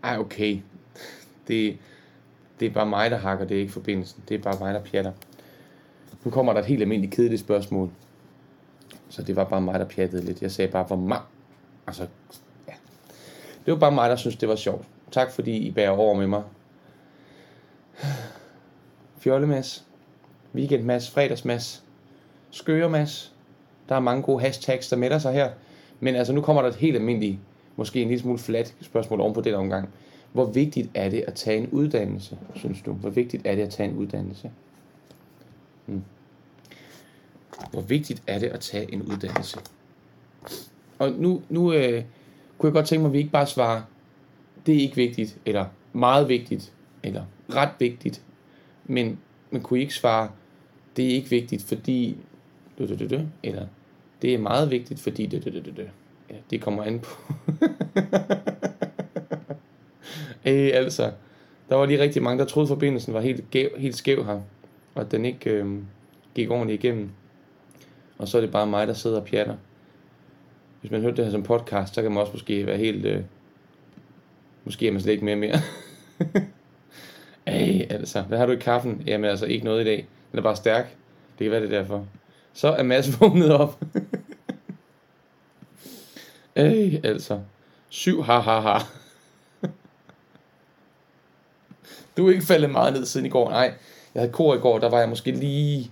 [0.03, 0.61] Ej, okay.
[1.49, 1.79] Det,
[2.61, 4.23] det er bare mig, der hakker, det er ikke forbindelsen.
[4.29, 5.13] Det er bare mig, der pjatter.
[6.25, 7.91] Nu kommer der et helt almindeligt kedeligt spørgsmål.
[9.09, 10.43] Så det var bare mig, der pjattede lidt.
[10.43, 11.23] Jeg sagde bare, hvor meget...
[11.87, 12.07] Altså,
[12.69, 12.73] ja.
[13.67, 14.87] Det var bare mig, der synes det var sjovt.
[15.11, 16.43] Tak fordi I bærer over med mig.
[19.19, 19.85] Fjollemas.
[20.55, 21.11] Weekendmas.
[21.11, 21.83] Fredagsmas.
[22.51, 23.33] Skøremas.
[23.89, 25.51] Der er mange gode hashtags, der mætter sig her.
[26.01, 27.39] Men altså, nu kommer der et helt almindeligt,
[27.77, 29.89] måske en lille smule flat spørgsmål oven på den omgang.
[30.33, 32.93] Hvor vigtigt er det at tage en uddannelse, synes du?
[32.93, 34.51] Hvor vigtigt er det at tage en uddannelse?
[35.87, 36.03] Hmm.
[37.71, 39.59] Hvor vigtigt er det at tage en uddannelse?
[40.99, 42.05] Og nu, nu øh,
[42.59, 43.83] kunne jeg godt tænke mig, at vi ikke bare svarer,
[44.67, 48.23] det er ikke vigtigt, eller meget vigtigt, eller ret vigtigt,
[48.85, 49.19] men,
[49.51, 50.31] man kunne I ikke svare,
[50.97, 52.17] det er ikke vigtigt, fordi,
[53.43, 53.67] eller
[54.23, 55.43] det er meget vigtigt, fordi,
[56.31, 57.33] ja, det kommer an på.
[60.47, 61.13] Øh, altså,
[61.69, 64.41] der var lige rigtig mange, der troede, forbindelsen var helt, gæv, helt skæv her,
[64.95, 65.67] og at den ikke øh,
[66.35, 67.11] gik ordentligt igennem.
[68.19, 69.57] Og så er det bare mig, der sidder og pjatter.
[70.81, 73.05] Hvis man hørte det her som podcast, så kan man også måske være helt...
[73.05, 73.23] Øh,
[74.65, 75.59] måske er man slet ikke mere mere.
[77.47, 79.03] Ej, altså, hvad har du i kaffen?
[79.07, 80.07] Jamen altså, ikke noget i dag.
[80.31, 80.97] Den er bare stærk.
[81.39, 82.07] Det kan være det er derfor.
[82.53, 83.85] Så er Mads vågnet op.
[86.57, 87.41] Ej, altså.
[87.89, 88.79] Syv ha ha ha.
[92.17, 93.51] Du er ikke faldet meget ned siden i går.
[93.51, 93.75] Nej,
[94.15, 95.91] jeg havde kor i går, der var jeg måske lige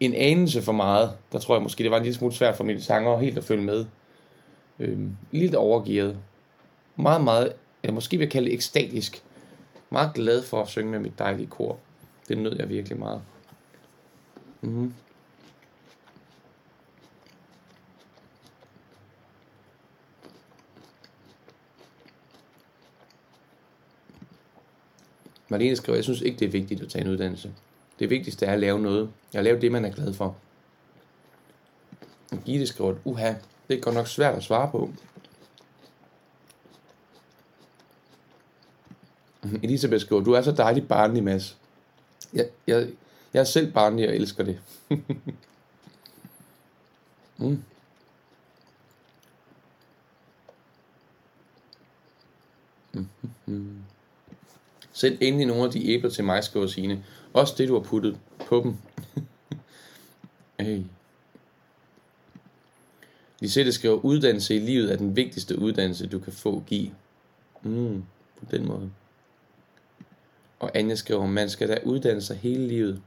[0.00, 1.12] en anelse for meget.
[1.32, 3.44] Der tror jeg måske, det var en lille smule svært for mine sanger helt at
[3.44, 3.84] følge med.
[4.78, 6.16] Øhm, lidt overgivet.
[6.96, 7.52] Meget, meget,
[7.82, 9.22] eller måske vil jeg kalde det ekstatisk.
[9.90, 11.78] Meget glad for at synge med mit dejlige kor.
[12.28, 13.22] Det nød jeg virkelig meget.
[14.60, 14.94] Mm-hmm.
[25.52, 27.52] Marlene skriver, jeg synes ikke, det er vigtigt at tage en uddannelse.
[27.98, 29.10] Det vigtigste er at lave noget.
[29.32, 30.36] Jeg lave det, man er glad for.
[32.44, 33.34] Gitte skriver, uha,
[33.68, 34.90] det er godt nok svært at svare på.
[39.62, 41.56] Elisabeth skriver, du er så dejlig barnlig, Mads.
[42.34, 42.88] Jeg, jeg,
[43.34, 44.60] jeg er selv barnlig og elsker det.
[47.38, 47.62] mm.
[53.46, 53.82] Mm-hmm.
[54.92, 57.04] Send endelig nogle af de æbler til mig, skriver Signe.
[57.32, 58.76] Også det, du har puttet på dem.
[60.66, 60.82] hey.
[63.40, 66.90] Lisette skriver, uddannelse i livet er den vigtigste uddannelse, du kan få give.
[67.62, 68.04] Mm,
[68.40, 68.90] på den måde.
[70.60, 73.02] Og Anja skriver, man skal da uddanne sig hele livet.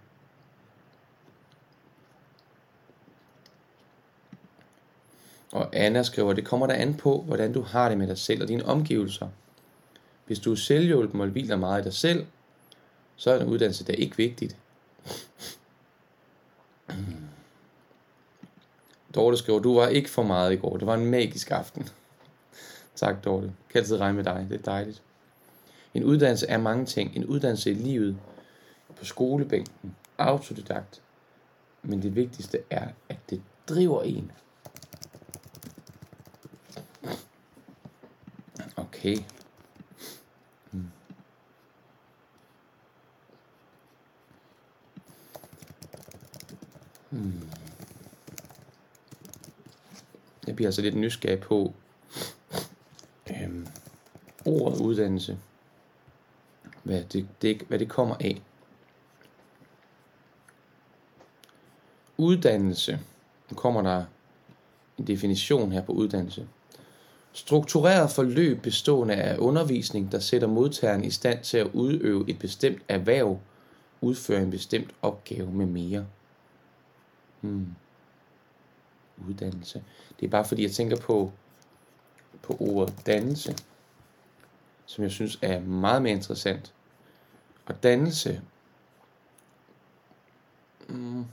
[5.56, 8.42] Og Anna skriver, det kommer der an på, hvordan du har det med dig selv
[8.42, 9.28] og dine omgivelser.
[10.26, 12.26] Hvis du er selvhjulpen og hviler meget i dig selv,
[13.16, 14.58] så er en uddannelse der ikke vigtigt.
[19.16, 20.78] Dorte skriver, du var ikke for meget i går.
[20.78, 21.90] Det var en magisk aften.
[22.96, 23.54] tak, Dorte.
[23.70, 24.48] Kan altid regne med dig.
[24.50, 25.02] Det er dejligt.
[25.94, 27.16] En uddannelse er mange ting.
[27.16, 28.18] En uddannelse i livet,
[28.96, 31.02] på skolebænken, autodidakt.
[31.84, 34.32] Men det vigtigste er, at det driver en.
[38.76, 39.18] Okay.
[47.10, 47.50] Hmm.
[50.48, 51.74] Jeg bliver altså lidt nysgerrig på
[53.30, 53.68] øhm,
[54.46, 55.38] ordet uddannelse.
[56.84, 58.42] Hvad det, det, hvad det kommer af.
[62.18, 63.00] Uddannelse.
[63.50, 64.06] Nu kommer der
[64.98, 66.48] en definition her på uddannelse.
[67.34, 72.82] Struktureret forløb bestående af undervisning, der sætter modtageren i stand til at udøve et bestemt
[72.88, 73.40] erhverv,
[74.02, 76.06] udføre en bestemt opgave med mere.
[77.46, 77.76] Hmm.
[79.30, 79.84] Uddannelse.
[80.20, 81.32] Det er bare fordi, jeg tænker på,
[82.42, 83.56] på ordet dannelse,
[84.86, 86.74] som jeg synes er meget mere interessant.
[87.66, 88.42] Og dannelse
[90.90, 91.26] mm,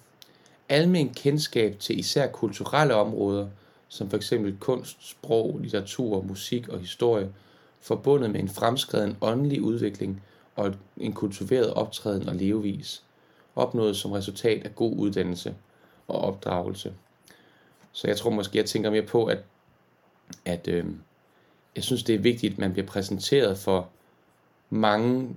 [0.68, 3.48] almen kendskab til især kulturelle områder,
[3.88, 7.32] som for eksempel kunst, sprog, litteratur, musik og historie,
[7.80, 10.22] forbundet med en fremskreden åndelig udvikling
[10.56, 13.04] og en kultiveret optræden og levevis,
[13.56, 15.54] opnået som resultat af god uddannelse
[16.08, 16.94] og opdragelse.
[17.92, 19.38] Så jeg tror måske, jeg tænker mere på, at,
[20.44, 20.86] at øh,
[21.76, 23.88] jeg synes, det er vigtigt, at man bliver præsenteret for
[24.70, 25.36] mange,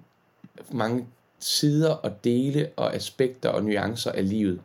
[0.71, 1.07] mange
[1.39, 4.61] sider og dele og aspekter og nuancer af livet.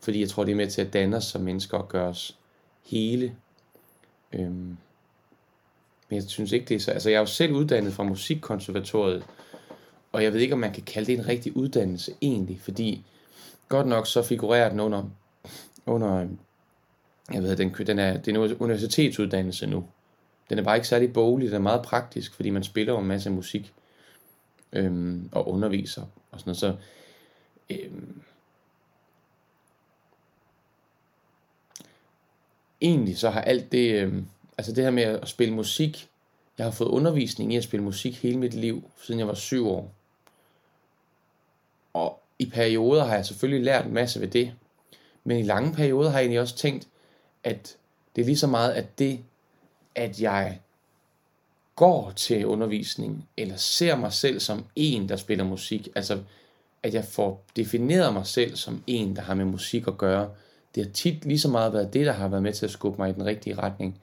[0.00, 2.38] Fordi jeg tror, det er med til at danne os som mennesker og gøre os
[2.86, 3.36] hele.
[4.32, 4.76] Øhm,
[6.08, 6.90] men jeg synes ikke, det er så...
[6.90, 9.24] Altså, jeg er jo selv uddannet fra Musikkonservatoriet,
[10.12, 13.04] og jeg ved ikke, om man kan kalde det en rigtig uddannelse egentlig, fordi
[13.70, 15.04] godt nok så figurerer den under,
[15.86, 16.28] under
[17.32, 19.88] jeg ved, den, den er, det er en universitetsuddannelse nu.
[20.50, 23.06] Den er bare ikke særlig boglig, den er meget praktisk, fordi man spiller jo en
[23.06, 23.72] masse musik
[24.72, 26.56] øhm, og underviser og sådan noget.
[26.56, 26.76] Så
[27.70, 28.22] øhm,
[32.80, 34.26] egentlig så har alt det, øhm,
[34.58, 36.08] altså det her med at spille musik,
[36.58, 39.68] jeg har fået undervisning i at spille musik hele mit liv, siden jeg var syv
[39.68, 39.94] år.
[41.92, 44.52] Og i perioder har jeg selvfølgelig lært en masse ved det,
[45.24, 46.88] men i lange perioder har jeg egentlig også tænkt,
[47.44, 47.76] at
[48.16, 49.20] det er lige så meget, at det,
[49.94, 50.60] at jeg
[51.76, 56.22] går til undervisning, eller ser mig selv som en, der spiller musik, altså
[56.82, 60.30] at jeg får defineret mig selv som en, der har med musik at gøre,
[60.74, 62.98] det har tit lige så meget været det, der har været med til at skubbe
[62.98, 64.00] mig i den rigtige retning,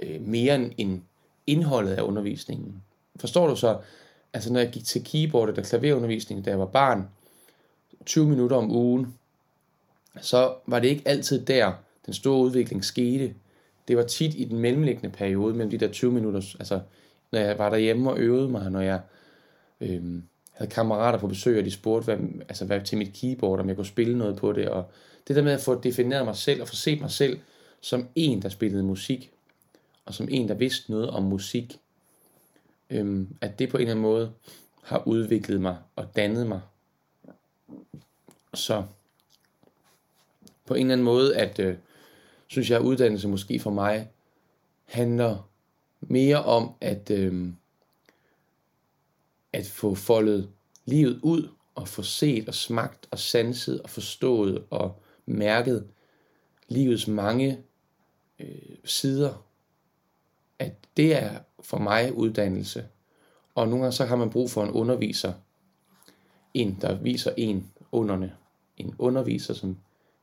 [0.00, 1.02] øh, mere end
[1.46, 2.82] indholdet af undervisningen.
[3.16, 3.78] Forstår du så?
[4.32, 7.08] Altså når jeg gik til keyboard eller klaverundervisning, da jeg var barn,
[8.08, 9.14] 20 minutter om ugen,
[10.20, 11.72] så var det ikke altid der,
[12.06, 13.34] den store udvikling skete.
[13.88, 16.80] Det var tit i den mellemliggende periode mellem de der 20 minutter, altså
[17.32, 19.00] når jeg var derhjemme og øvede mig, når jeg
[19.80, 22.16] øhm, havde kammerater på besøg, og de spurgte hvad,
[22.48, 24.90] altså, hvad til mit keyboard, om jeg kunne spille noget på det, og
[25.28, 27.38] det der med at få defineret mig selv, og få set mig selv
[27.80, 29.30] som en, der spillede musik,
[30.04, 31.80] og som en, der vidste noget om musik,
[32.90, 34.32] øhm, at det på en eller anden måde
[34.82, 36.60] har udviklet mig og dannet mig.
[38.54, 38.84] Så
[40.66, 41.76] på en eller anden måde, at øh,
[42.46, 44.10] synes jeg, at uddannelse måske for mig
[44.84, 45.48] handler
[46.00, 47.48] mere om at, øh,
[49.52, 50.50] at få foldet
[50.84, 55.88] livet ud og få set og smagt og sanset og forstået og mærket
[56.68, 57.62] livets mange
[58.38, 59.44] øh, sider.
[60.58, 62.86] At det er for mig uddannelse.
[63.54, 65.32] Og nogle gange så har man brug for en underviser.
[66.58, 68.32] En, der viser en underne.
[68.76, 69.76] En underviser, som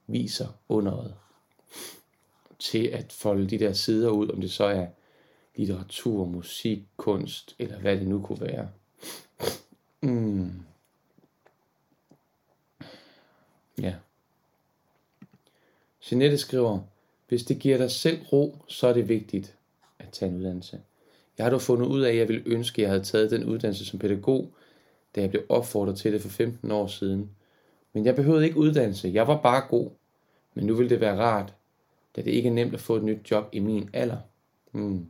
[0.07, 1.13] viser underet
[2.59, 4.87] til at folde de der sider ud, om det så er
[5.55, 8.69] litteratur, musik, kunst, eller hvad det nu kunne være.
[10.01, 10.51] Mm.
[13.81, 13.95] Ja.
[16.11, 16.79] Jeanette skriver,
[17.27, 19.55] hvis det giver dig selv ro, så er det vigtigt
[19.99, 20.81] at tage en uddannelse.
[21.37, 23.43] Jeg har dog fundet ud af, at jeg ville ønske, at jeg havde taget den
[23.43, 24.54] uddannelse som pædagog,
[25.15, 27.29] da jeg blev opfordret til det for 15 år siden.
[27.93, 29.11] Men jeg behøvede ikke uddannelse.
[29.13, 29.89] Jeg var bare god.
[30.53, 31.53] Men nu ville det være rart,
[32.15, 34.17] da det ikke er nemt at få et nyt job i min alder.
[34.71, 35.05] Hmm.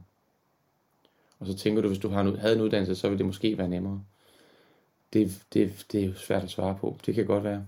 [1.40, 4.04] Og så tænker du, hvis du havde en uddannelse, så ville det måske være nemmere.
[5.14, 6.98] Det, det, det er jo svært at svare på.
[7.06, 7.66] Det kan godt være.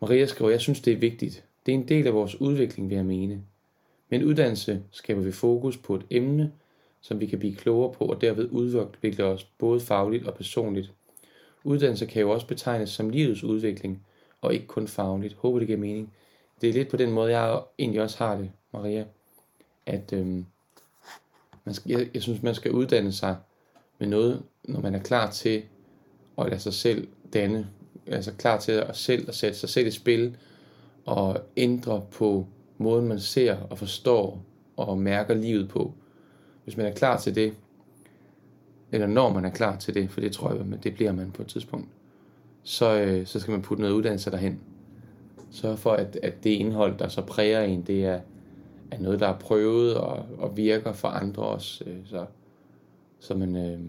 [0.00, 1.44] Maria skriver, jeg synes, det er vigtigt.
[1.66, 3.42] Det er en del af vores udvikling, vil jeg mene.
[4.08, 6.52] Men uddannelse skaber vi fokus på et emne,
[7.00, 10.92] som vi kan blive klogere på, og derved udvikle os både fagligt og personligt.
[11.64, 14.06] Uddannelse kan jo også betegnes som livets udvikling,
[14.40, 15.34] og ikke kun fagligt.
[15.34, 16.12] Håber det giver mening
[16.62, 19.04] det er lidt på den måde, jeg egentlig også har det, Maria.
[19.86, 20.46] At øhm,
[21.64, 23.36] man skal, jeg, jeg synes, man skal uddanne sig
[23.98, 25.62] med noget, når man er klar til
[26.38, 27.68] at lade sig selv danne.
[28.06, 30.36] Altså klar til at selv at sætte sig selv i spil
[31.04, 32.46] og ændre på
[32.78, 34.44] måden, man ser og forstår
[34.76, 35.94] og mærker livet på.
[36.64, 37.54] Hvis man er klar til det,
[38.92, 41.42] eller når man er klar til det, for det tror jeg, det bliver man på
[41.42, 41.88] et tidspunkt,
[42.62, 44.60] så, øh, så skal man putte noget uddannelse derhen.
[45.50, 48.20] Sørg for, at, at det indhold, der så præger en, det er,
[48.90, 51.84] er noget, der er prøvet og, og virker for andre også.
[51.86, 52.26] Øh, så,
[53.20, 53.80] så man, øh,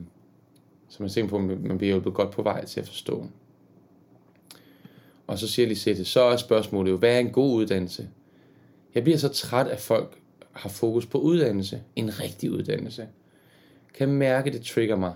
[0.89, 3.27] så man ser på, man bliver hjulpet godt på vej til at forstå.
[5.27, 8.09] Og så siger Lisette, så er spørgsmålet jo, hvad er en god uddannelse?
[8.95, 13.07] Jeg bliver så træt, at folk har fokus på uddannelse, en rigtig uddannelse.
[13.93, 15.13] Kan mærke, det trigger mig.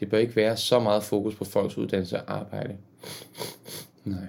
[0.00, 2.76] Det bør ikke være så meget fokus på folks uddannelse og arbejde.
[4.04, 4.26] Nej.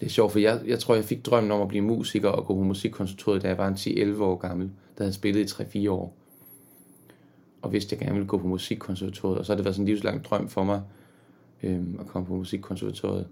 [0.00, 2.46] Det er sjovt, for jeg, jeg tror, jeg fik drømmen om at blive musiker og
[2.46, 5.90] gå på musikkonservatoriet, da jeg var en 10-11 år gammel, der havde spillet i 3-4
[5.90, 6.16] år.
[7.62, 9.88] Og vidste, jeg gerne ville gå på musikkonservatoriet, og så har det været sådan en
[9.88, 10.82] livslang drøm for mig,
[11.62, 13.26] øhm, at komme på musikkonservatoriet.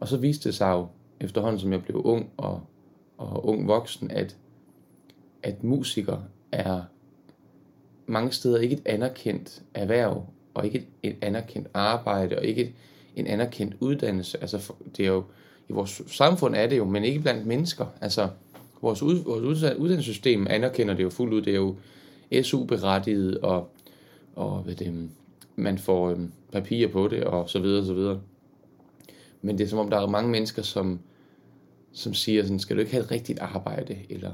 [0.00, 0.86] Og så viste det sig jo,
[1.20, 2.60] efterhånden som jeg blev ung og,
[3.18, 4.36] og ung voksen, at,
[5.42, 6.18] at musiker
[6.52, 6.82] er
[8.06, 12.72] mange steder ikke et anerkendt erhverv, og ikke et, et anerkendt arbejde, og ikke et,
[13.16, 14.38] en anerkendt uddannelse.
[14.40, 15.24] Altså, det er jo,
[15.68, 17.86] i vores samfund er det jo, men ikke blandt mennesker.
[18.00, 18.28] Altså,
[18.82, 21.42] vores, ud, vores uddannelsessystem anerkender det jo fuldt ud.
[21.42, 21.76] Det er jo
[22.42, 23.70] SU-berettiget, og,
[24.34, 25.08] og ved det,
[25.56, 28.20] man får øhm, papirer på det, og så videre, og så videre.
[29.42, 31.00] Men det er som om, der er mange mennesker, som,
[31.92, 34.32] som siger sådan, skal du ikke have et rigtigt arbejde, eller,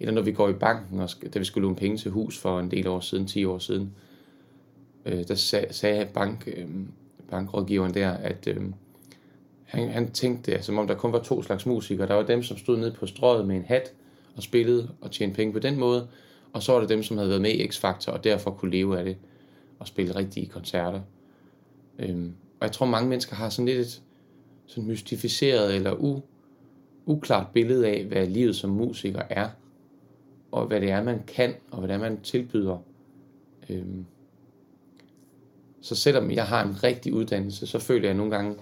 [0.00, 2.60] eller når vi går i banken, og da vi skulle låne penge til hus for
[2.60, 3.92] en del år siden, 10 år siden,
[5.06, 6.66] øh, der sag, sagde bank, øh,
[7.30, 8.62] bankrådgiveren der, at øh,
[9.64, 12.08] han, han tænkte, som om der kun var to slags musikere.
[12.08, 13.92] Der var dem, som stod nede på strøget med en hat
[14.36, 16.08] og spillede og tjente penge på den måde,
[16.52, 18.98] og så var der dem, som havde været med i X-Factor og derfor kunne leve
[18.98, 19.16] af det
[19.78, 21.00] og spille rigtige koncerter.
[21.98, 24.02] Øhm, og jeg tror, mange mennesker har sådan lidt et
[24.66, 26.20] sådan mystificeret eller u,
[27.06, 29.48] uklart billede af, hvad livet som musiker er,
[30.52, 32.78] og hvad det er, man kan, og hvad det er, man tilbyder.
[33.68, 34.04] Øhm,
[35.80, 38.56] så selvom jeg har en rigtig uddannelse, så føler jeg nogle gange,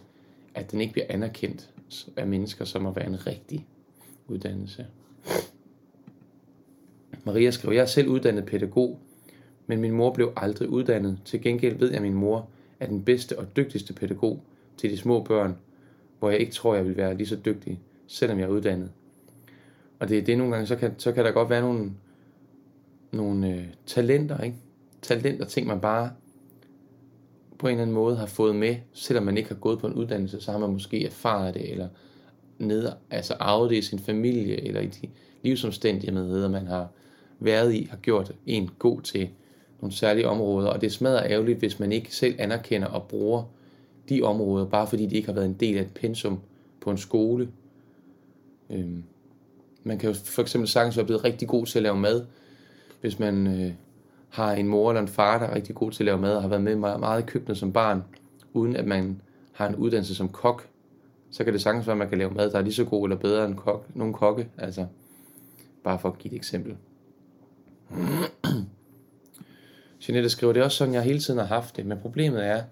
[0.54, 1.70] at den ikke bliver anerkendt
[2.16, 3.66] af mennesker, som at være en rigtig
[4.26, 4.86] uddannelse.
[7.24, 8.98] Maria skriver, jeg er selv uddannet pædagog,
[9.66, 11.18] men min mor blev aldrig uddannet.
[11.24, 12.48] Til gengæld ved jeg, at min mor
[12.80, 14.42] er den bedste og dygtigste pædagog
[14.76, 15.56] til de små børn,
[16.18, 18.90] hvor jeg ikke tror, jeg vil være lige så dygtig, selvom jeg er uddannet.
[19.98, 21.90] Og det er det nogle gange, så kan, så kan der godt være nogle,
[23.12, 24.56] nogle øh, talenter, ikke?
[25.02, 26.10] Talenter, ting man bare
[27.58, 29.94] på en eller anden måde har fået med, selvom man ikke har gået på en
[29.94, 31.88] uddannelse, så har man måske erfaret det, eller
[32.58, 35.08] ned, altså arvet det i sin familie, eller i de
[35.42, 36.88] livsomstændigheder, man har
[37.38, 39.28] været i, har gjort en god til
[39.80, 43.44] nogle særlige områder, og det smadrer ærgerligt, hvis man ikke selv anerkender og bruger
[44.08, 46.40] de områder, bare fordi de ikke har været en del af et pensum
[46.80, 47.48] på en skole.
[48.70, 49.04] Øhm,
[49.84, 52.24] man kan jo for eksempel sagtens være blevet rigtig god til at lave mad,
[53.00, 53.72] hvis man øh,
[54.28, 56.42] har en mor eller en far, der er rigtig god til at lave mad, og
[56.42, 58.04] har været med meget, meget i køkkenet som barn,
[58.52, 59.20] uden at man
[59.52, 60.68] har en uddannelse som kok,
[61.30, 63.06] så kan det sagtens være, at man kan lave mad, der er lige så god
[63.06, 64.48] eller bedre end kok, nogle kokke.
[64.58, 64.86] Altså,
[65.84, 66.76] bare for at give et eksempel.
[70.08, 72.62] Jeanette skriver, det er også sådan, jeg hele tiden har haft det, men problemet er,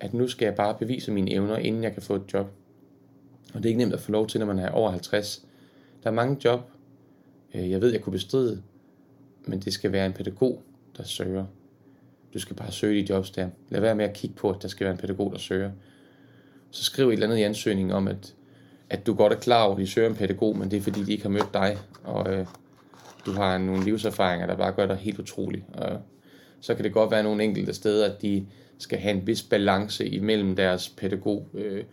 [0.00, 2.50] at nu skal jeg bare bevise mine evner, inden jeg kan få et job.
[3.54, 5.46] Og det er ikke nemt at få lov til, når man er over 50.
[6.02, 6.70] Der er mange job,
[7.54, 8.62] øh, jeg ved, jeg kunne bestride,
[9.46, 10.62] men det skal være en pædagog,
[10.96, 11.44] der søger.
[12.34, 13.48] Du skal bare søge de jobs der.
[13.68, 15.70] Lad være med at kigge på, at der skal være en pædagog, der søger.
[16.70, 18.34] Så skriv et eller andet i ansøgningen om, at,
[18.90, 21.04] at du godt er klar over, at de søger en pædagog, men det er fordi,
[21.04, 22.46] de ikke har mødt dig, og øh,
[23.26, 25.64] du har nogle livserfaringer, der bare gør dig helt utrolig.
[25.74, 26.00] Og
[26.60, 28.46] så kan det godt være nogle enkelte steder, at de
[28.78, 31.84] skal have en vis balance imellem deres pædagog øh,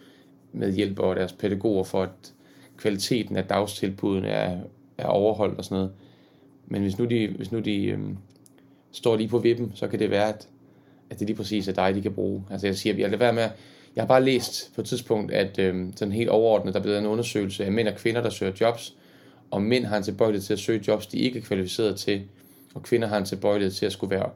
[0.53, 2.33] hjælp og deres pædagoger, for at
[2.77, 4.57] kvaliteten af dagstilbudene er,
[4.97, 5.91] er overholdt og sådan noget.
[6.67, 8.17] Men hvis nu de, hvis nu de øhm,
[8.91, 10.47] står lige på vippen, så kan det være, at,
[11.09, 12.43] at det lige præcis er dig, de kan bruge.
[12.51, 13.49] Altså jeg siger, jeg lader være med
[13.95, 16.99] jeg har bare læst på et tidspunkt, at øhm, sådan helt overordnet, der er blevet
[16.99, 18.95] en undersøgelse af mænd og kvinder, der søger jobs,
[19.51, 22.21] og mænd har en tilbøjelighed til at søge jobs, de ikke er kvalificeret til,
[22.73, 24.29] og kvinder har en tilbøjelighed til at skulle, være,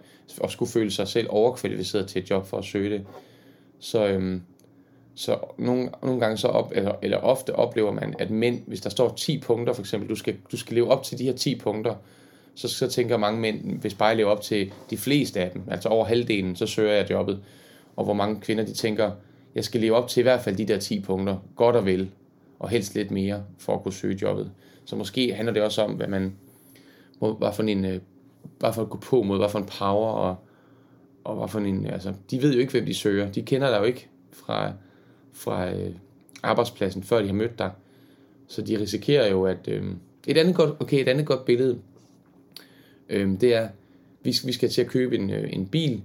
[0.44, 3.06] at skulle føle sig selv overkvalificeret til et job for at søge det.
[3.80, 4.42] Så, øhm,
[5.20, 8.90] så nogle, nogle gange så op, eller, eller ofte oplever man, at mænd, hvis der
[8.90, 11.56] står 10 punkter for eksempel, du skal, du skal leve op til de her 10
[11.56, 11.96] punkter,
[12.56, 15.62] så, så tænker mange mænd, hvis bare jeg lever op til de fleste af dem,
[15.72, 17.40] altså over halvdelen, så søger jeg jobbet.
[17.96, 19.12] Og hvor mange kvinder, de tænker,
[19.56, 22.12] jeg skal leve op til i hvert fald de der 10 punkter, godt og vel,
[22.60, 24.52] og helst lidt mere, for at kunne søge jobbet.
[24.86, 26.36] Så måske handler det også om, hvad man,
[27.20, 28.00] hvad for en, øh,
[28.60, 30.36] hvad for at gå på mod, hvad for en power, og,
[31.24, 33.32] og hvad for en, altså, de ved jo ikke, hvem de søger.
[33.32, 34.74] De kender dig jo ikke fra,
[35.40, 35.92] fra øh,
[36.44, 37.72] arbejdspladsen, før de har mødt dig.
[38.48, 39.84] Så de risikerer jo, at, øh,
[40.28, 41.80] et andet godt, okay, et andet godt billede,
[43.10, 43.70] øh, det er,
[44.24, 46.02] vi, vi skal til at købe en, øh, en bil,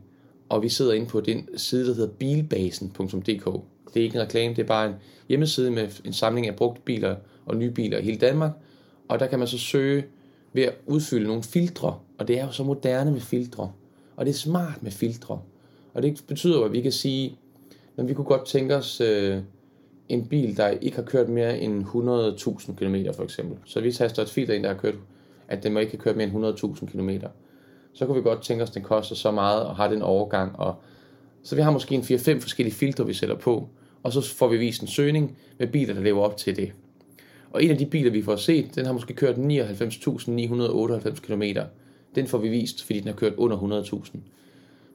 [0.48, 3.44] og vi sidder inde på den side, der hedder bilbasen.dk.
[3.94, 4.94] Det er ikke en reklame, det er bare en
[5.28, 7.16] hjemmeside med en samling af brugte biler
[7.46, 8.52] og nye biler i hele Danmark.
[9.08, 10.04] Og der kan man så søge
[10.52, 13.72] ved at udfylde nogle filtre, og det er jo så moderne med filtre,
[14.16, 15.40] og det er smart med filtre.
[15.94, 17.36] Og det betyder jo, at vi kan sige,
[17.96, 19.38] at vi kunne godt tænke os øh,
[20.08, 23.58] en bil, der ikke har kørt mere end 100.000 km for eksempel.
[23.64, 24.94] Så vi taster et filter ind, der har kørt,
[25.48, 27.10] at den må ikke have kørt mere end 100.000 km.
[27.92, 30.58] Så kunne vi godt tænke os, at den koster så meget og har den overgang.
[30.58, 30.74] Og
[31.42, 33.68] så vi har måske en 4-5 forskellige filtre, vi sætter på,
[34.02, 36.72] og så får vi vist en søgning med biler, der lever op til det.
[37.50, 41.42] Og en af de biler, vi får set, den har måske kørt 99.998 km.
[42.14, 44.16] Den får vi vist, fordi den har kørt under 100.000.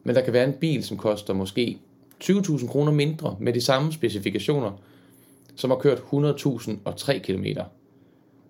[0.04, 1.80] Men der kan være en bil, som koster måske
[2.24, 4.72] 20.000 kroner mindre med de samme specifikationer,
[5.56, 7.46] som har kørt 100.000 og 3 km.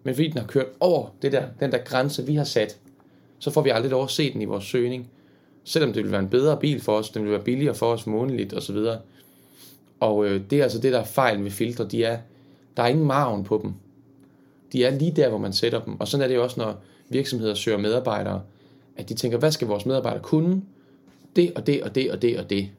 [0.04, 2.78] Men fordi den har kørt over det der, den der grænse, vi har sat,
[3.40, 5.10] så får vi aldrig lov at se den i vores søgning.
[5.64, 8.08] Selvom det vil være en bedre bil for os, den vil være billigere for os
[8.08, 8.78] månedligt osv.
[10.00, 11.88] Og øh, det er altså det, der er fejlen ved filtre.
[11.88, 12.18] De er,
[12.78, 13.74] der er ingen margen på dem.
[14.74, 16.00] De er lige der, hvor man sætter dem.
[16.00, 18.42] Og sådan er det også, når virksomheder søger medarbejdere.
[18.98, 20.62] At de tænker, hvad skal vores medarbejdere kunne?
[21.36, 22.70] Det og det og det og det og det.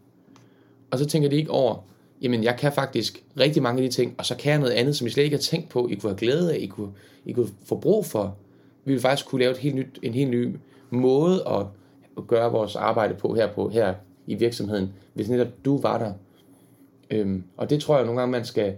[0.91, 1.77] Og så tænker de ikke over,
[2.23, 4.97] jamen jeg kan faktisk rigtig mange af de ting, og så kan jeg noget andet,
[4.97, 6.93] som I slet ikke har tænkt på, I kunne have glæde af, I kunne,
[7.25, 8.37] I kunne få brug for.
[8.85, 10.57] Vi vil faktisk kunne lave et helt nyt, en helt ny
[10.91, 11.67] måde at,
[12.17, 13.95] at gøre vores arbejde på her, på her
[14.27, 16.13] i virksomheden, hvis netop du var der.
[17.11, 18.75] Øhm, og det tror jeg nogle gange, man skal,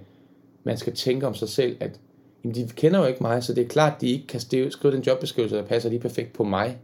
[0.65, 2.01] man skal tænke om sig selv, at
[2.45, 5.03] jamen, de kender jo ikke mig, så det er klart, de ikke kan skrive den
[5.03, 6.79] jobbeskrivelse, der passer lige perfekt på mig.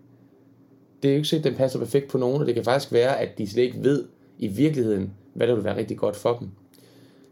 [1.02, 2.92] Det er jo ikke sikkert, at den passer perfekt på nogen, og det kan faktisk
[2.92, 4.04] være, at de slet ikke ved
[4.38, 6.48] i virkeligheden, hvad der vil være rigtig godt for dem.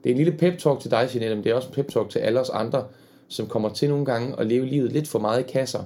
[0.05, 2.19] Det er en lille pep-talk til dig, Jeanette, men det er også en pep-talk til
[2.19, 2.85] alle os andre,
[3.29, 5.81] som kommer til nogle gange at leve livet lidt for meget i kasser,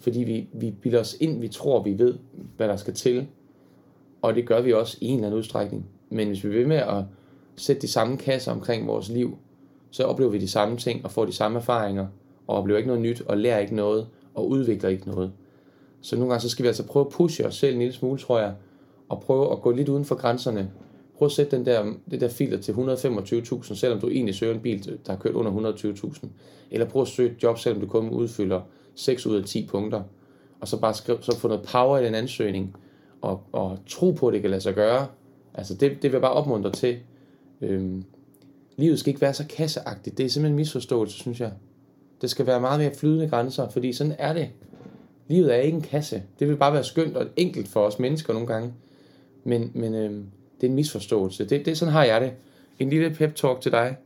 [0.00, 2.14] fordi vi, vi bilder os ind, vi tror, vi ved,
[2.56, 3.26] hvad der skal til,
[4.22, 5.86] og det gør vi også i en eller anden udstrækning.
[6.10, 7.04] Men hvis vi vil med at
[7.56, 9.38] sætte de samme kasser omkring vores liv,
[9.90, 12.06] så oplever vi de samme ting og får de samme erfaringer,
[12.46, 15.32] og oplever ikke noget nyt, og lærer ikke noget, og udvikler ikke noget.
[16.00, 18.18] Så nogle gange så skal vi altså prøve at pushe os selv en lille smule,
[18.18, 18.54] tror jeg,
[19.12, 20.70] og prøve at gå lidt uden for grænserne.
[21.18, 24.60] Prøv at sætte den der, det der filter til 125.000, selvom du egentlig søger en
[24.60, 26.26] bil, der har kørt under 120.000.
[26.70, 28.60] Eller prøv at søge et job, selvom du kun udfylder
[28.94, 30.02] 6 ud af 10 punkter.
[30.60, 32.76] Og så bare skriv, så få noget power i den ansøgning,
[33.20, 35.06] og, og tro på, at det kan lade sig gøre.
[35.54, 36.96] Altså det, det vil jeg bare opmuntre til.
[37.60, 38.04] Øhm,
[38.76, 40.18] livet skal ikke være så kasseagtigt.
[40.18, 41.52] Det er simpelthen en misforståelse, synes jeg.
[42.20, 44.50] Det skal være meget mere flydende grænser, fordi sådan er det.
[45.28, 46.22] Livet er ikke en kasse.
[46.38, 48.72] Det vil bare være skønt og enkelt for os mennesker nogle gange.
[49.44, 50.10] Men, men øh,
[50.60, 51.48] det er en misforståelse.
[51.48, 52.32] Det, det, sådan har jeg det.
[52.78, 53.96] En lille pep talk til dig,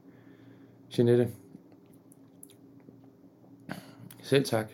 [0.99, 1.29] Jeanette.
[4.23, 4.71] Selv tak.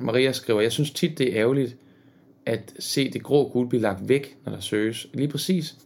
[0.00, 1.76] Maria skriver, jeg synes tit det er ærgerligt
[2.46, 5.06] at se det grå guld blive lagt væk, når der søges.
[5.14, 5.76] Lige præcis.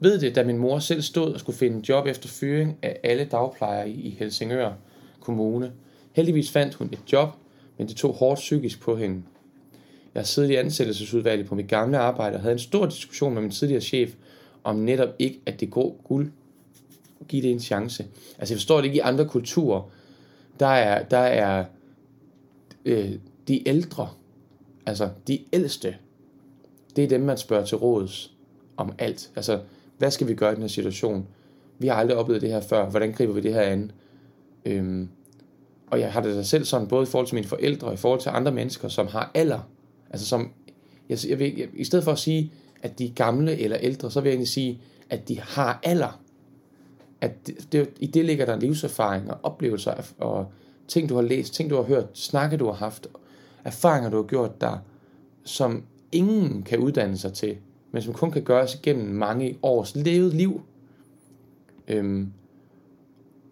[0.00, 3.24] Ved det, da min mor selv stod og skulle finde job efter fyring af alle
[3.24, 4.72] dagplejere i Helsingør
[5.20, 5.72] Kommune.
[6.12, 7.28] Heldigvis fandt hun et job,
[7.78, 9.22] men det tog hårdt psykisk på hende.
[10.16, 13.42] Jeg har siddet i ansættelsesudvalget på mit gamle arbejde og havde en stor diskussion med
[13.42, 14.14] min tidligere chef
[14.64, 16.32] om netop ikke, at det går guld
[17.28, 18.06] give det en chance.
[18.38, 19.90] Altså jeg forstår det ikke i andre kulturer.
[20.60, 21.64] Der er, der er
[22.84, 23.12] øh,
[23.48, 24.08] de ældre,
[24.86, 25.96] altså de ældste,
[26.96, 28.32] det er dem, man spørger til råds
[28.76, 29.30] om alt.
[29.36, 29.60] Altså,
[29.98, 31.26] hvad skal vi gøre i den her situation?
[31.78, 32.90] Vi har aldrig oplevet det her før.
[32.90, 33.92] Hvordan griber vi det her an?
[34.64, 35.08] Øhm,
[35.86, 37.96] og jeg har det da selv sådan, både i forhold til mine forældre og i
[37.96, 39.60] forhold til andre mennesker, som har alder.
[40.16, 40.52] Altså som,
[41.08, 42.52] jeg, jeg vil, jeg, i stedet for at sige,
[42.82, 46.20] at de er gamle eller ældre, så vil jeg egentlig sige, at de har alder.
[47.20, 50.52] At det, det, i det ligger der livserfaring og oplevelser og
[50.88, 53.06] ting, du har læst, ting, du har hørt, snakke, du har haft,
[53.64, 54.78] erfaringer, du har gjort der,
[55.44, 57.56] som ingen kan uddanne sig til,
[57.92, 60.60] men som kun kan gøres gennem mange års levet liv.
[61.88, 62.32] Øhm,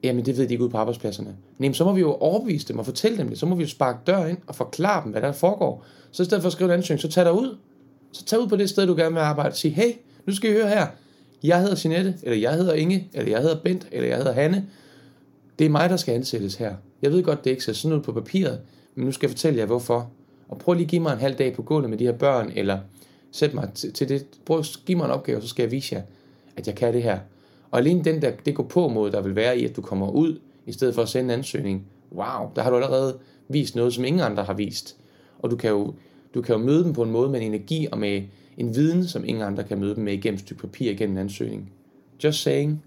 [0.05, 1.36] jamen det ved de ikke ude på arbejdspladserne.
[1.61, 3.38] Jamen så må vi jo overbevise dem og fortælle dem det.
[3.38, 5.84] Så må vi jo sparke dør ind og forklare dem, hvad der foregår.
[6.11, 7.57] Så i stedet for at skrive en ansøgning, så tag dig ud.
[8.12, 9.92] Så tag ud på det sted, du gerne vil arbejde og sig, hey,
[10.26, 10.86] nu skal I høre her.
[11.42, 14.66] Jeg hedder Jeanette, eller jeg hedder Inge, eller jeg hedder Bent, eller jeg hedder Hanne.
[15.59, 16.74] Det er mig, der skal ansættes her.
[17.02, 18.61] Jeg ved godt, det ikke ser sådan ud på papiret,
[18.94, 20.11] men nu skal jeg fortælle jer, hvorfor.
[20.48, 22.52] Og prøv lige at give mig en halv dag på gulvet med de her børn,
[22.55, 22.78] eller
[23.32, 24.26] sæt mig til det.
[24.46, 26.02] Prøv at give mig en opgave, så skal jeg vise jer,
[26.57, 27.18] at jeg kan det her.
[27.75, 30.11] Og alene den der, det går på mod, der vil være i, at du kommer
[30.11, 31.87] ud, i stedet for at sende en ansøgning.
[32.12, 33.18] Wow, der har du allerede
[33.49, 34.97] vist noget, som ingen andre har vist.
[35.39, 35.95] Og du kan jo,
[36.35, 38.22] du kan jo møde dem på en måde med en energi og med
[38.57, 41.20] en viden, som ingen andre kan møde dem med igennem et stykke papir, igennem en
[41.20, 41.72] ansøgning.
[42.25, 42.85] Just saying.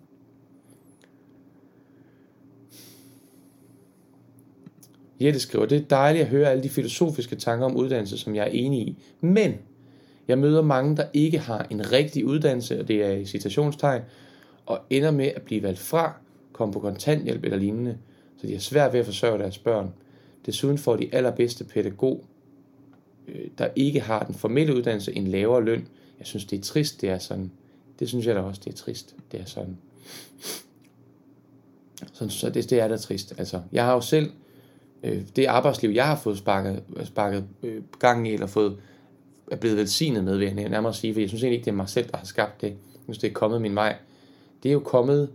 [5.22, 8.44] Jette skriver, det er dejligt at høre alle de filosofiske tanker om uddannelse, som jeg
[8.44, 8.98] er enig i.
[9.22, 9.54] Men
[10.28, 14.02] jeg møder mange, der ikke har en rigtig uddannelse, og det er i citationstegn,
[14.68, 16.14] og ender med at blive valgt fra,
[16.54, 17.98] komme på kontanthjælp eller lignende,
[18.38, 19.94] så de har svært ved at forsørge deres børn.
[20.46, 22.26] Desuden får de allerbedste pædagog,
[23.28, 25.88] øh, der ikke har den formelle uddannelse, en lavere løn.
[26.20, 27.52] Jeg synes, det er trist, det er sådan.
[28.00, 29.16] Det synes jeg da også, det er trist.
[29.32, 29.78] Det er sådan.
[32.14, 33.34] Så, så det, det er da trist.
[33.38, 34.32] Altså, jeg har jo selv,
[35.04, 38.78] øh, det arbejdsliv, jeg har fået sparket, sparket øh, gang i, eller fået,
[39.52, 41.76] er blevet velsignet med, vil jeg nærmere sige, for jeg synes egentlig ikke, det er
[41.76, 42.68] mig selv, der har skabt det.
[42.68, 43.96] Jeg synes, det er kommet min vej
[44.64, 45.30] det er jo kommet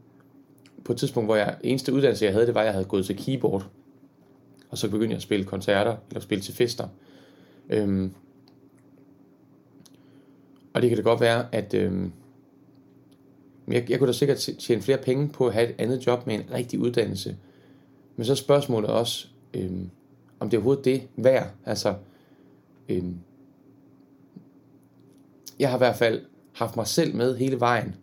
[0.84, 3.06] på et tidspunkt, hvor jeg, eneste uddannelse, jeg havde, det var, at jeg havde gået
[3.06, 3.66] til keyboard.
[4.70, 6.88] Og så begyndte jeg at spille koncerter, eller spille til fester.
[7.70, 8.14] Øhm,
[10.72, 12.12] Og det kan da godt være, at øhm,
[13.68, 16.34] jeg, jeg kunne da sikkert tjene flere penge på at have et andet job med
[16.34, 17.36] en rigtig uddannelse.
[18.16, 19.90] Men så er spørgsmålet også, øhm,
[20.40, 21.50] om det er overhovedet det værd.
[21.64, 21.94] Altså,
[22.88, 23.18] øhm,
[25.58, 27.94] jeg har i hvert fald haft mig selv med hele vejen.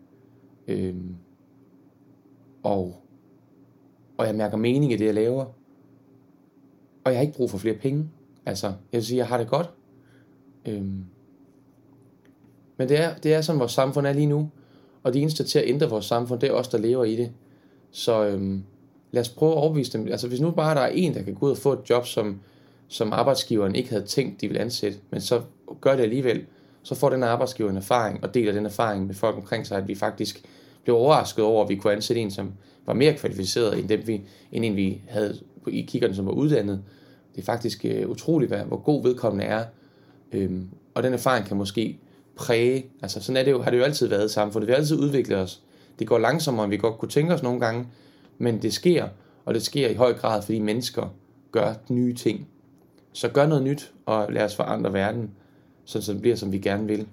[0.70, 1.16] Øhm,
[2.62, 3.02] og,
[4.16, 5.44] og jeg mærker mening i det, jeg laver.
[7.04, 8.10] Og jeg har ikke brug for flere penge.
[8.46, 9.70] Altså, jeg vil sige, jeg har det godt.
[10.68, 11.04] Øhm.
[12.76, 14.50] Men det er, det er sådan, vores samfund er lige nu.
[15.02, 17.32] Og de eneste til at ændre vores samfund, det er os, der lever i det.
[17.90, 18.64] Så øhm,
[19.10, 20.08] lad os prøve at overbevise dem.
[20.08, 22.06] Altså, hvis nu bare der er en, der kan gå ud og få et job,
[22.06, 22.40] som,
[22.88, 25.42] som arbejdsgiveren ikke havde tænkt, de ville ansætte, men så
[25.80, 26.46] gør det alligevel,
[26.82, 29.88] så får den arbejdsgiver en erfaring, og deler den erfaring med folk omkring sig, at
[29.88, 30.42] vi faktisk
[30.84, 32.52] blev overrasket over, at vi kunne ansætte en, som
[32.86, 34.22] var mere kvalificeret end, dem, vi,
[34.52, 36.82] end en, vi havde i kiggerne, som var uddannet.
[37.34, 39.64] Det er faktisk øh, utroligt, hvad, hvor god vedkommende er.
[40.32, 41.98] Øhm, og den erfaring kan måske
[42.36, 44.66] præge, altså sådan er det jo, har det jo altid været i samfundet.
[44.66, 45.62] Vi har altid udviklet os.
[45.98, 47.86] Det går langsommere, end vi godt kunne tænke os nogle gange,
[48.38, 49.08] men det sker,
[49.44, 51.14] og det sker i høj grad, fordi mennesker
[51.52, 52.48] gør nye ting.
[53.12, 55.30] Så gør noget nyt, og lad os forandre verden,
[55.84, 57.06] så den bliver, som vi gerne vil,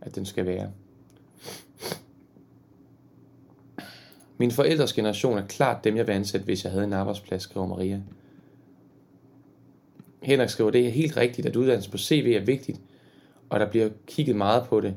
[0.00, 0.70] at den skal være.
[4.42, 7.66] Min forældres generation er klart dem, jeg vil ansætte, hvis jeg havde en arbejdsplads, skriver
[7.66, 8.00] Maria.
[10.22, 12.80] Henrik skriver, det er helt rigtigt, at uddannelse på CV er vigtigt,
[13.50, 14.94] og der bliver kigget meget på det.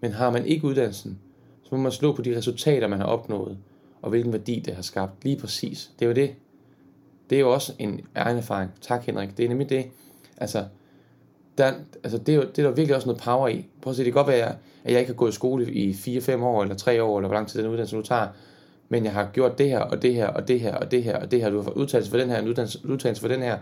[0.00, 1.18] Men har man ikke uddannelsen,
[1.62, 3.58] så må man slå på de resultater, man har opnået,
[4.02, 5.24] og hvilken værdi det har skabt.
[5.24, 5.90] Lige præcis.
[5.98, 6.34] Det er jo det.
[7.30, 8.70] Det er jo også en egen erfaring.
[8.80, 9.36] Tak Henrik.
[9.36, 9.86] Det er nemlig det.
[10.36, 10.64] Altså,
[11.58, 11.72] der,
[12.04, 13.66] altså det, er jo, det er der virkelig også noget power i.
[13.82, 15.92] Prøv at se, det kan godt være, at jeg ikke har gået i skole i
[15.92, 18.28] 4-5 år, eller 3 år, eller hvor lang tid den uddannelse nu tager,
[18.92, 21.16] men jeg har gjort det her, og det her, og det her, og det her,
[21.16, 22.48] og det her, du har fået udtalelse for den her, en
[22.84, 23.58] udtalelse for den her,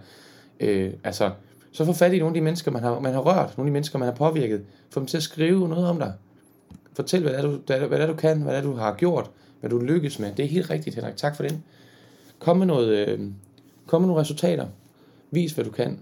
[0.60, 1.30] øh, altså,
[1.72, 3.70] så få fat i nogle af de mennesker, man har, man har rørt, nogle af
[3.70, 6.12] de mennesker, man har påvirket, få dem til at skrive noget om dig.
[6.92, 8.94] Fortæl, hvad det er, du, hvad det er, du kan, hvad det er, du har
[8.94, 10.32] gjort, hvad du lykkes med.
[10.36, 11.16] Det er helt rigtigt, Henrik.
[11.16, 11.60] Tak for det.
[12.38, 13.20] Kom med, noget, øh,
[13.86, 14.66] kom med nogle resultater.
[15.30, 15.98] Vis, hvad du kan.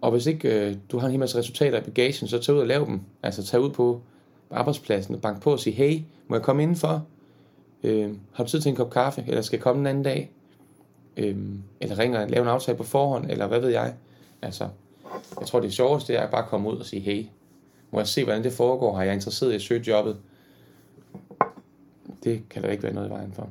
[0.00, 2.60] Og hvis ikke øh, du har en hel masse resultater i bagagen, så tag ud
[2.60, 3.00] og lav dem.
[3.22, 4.00] Altså tag ud på
[4.50, 7.06] arbejdspladsen og bank på og sige, hey, må jeg komme indenfor?
[7.82, 10.32] Øh, har du tid til en kop kaffe, eller skal jeg komme en anden dag?
[11.16, 11.36] Øh,
[11.80, 13.94] eller ringer og laver en aftale på forhånd, eller hvad ved jeg?
[14.42, 14.68] Altså,
[15.40, 17.26] jeg tror det sjoveste er at bare komme ud og sige, hey,
[17.90, 18.96] må jeg se, hvordan det foregår?
[18.96, 20.16] Har jeg interesseret i at søge jobbet?
[22.24, 23.48] Det kan der ikke være noget i vejen for.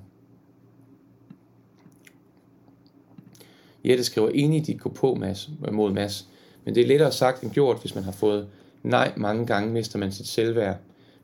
[3.86, 6.28] Jette skriver, enig, de går på mas, mod mas.
[6.64, 8.48] Men det er lettere sagt end gjort, hvis man har fået
[8.84, 10.78] nej mange gange, mister man sit selvværd.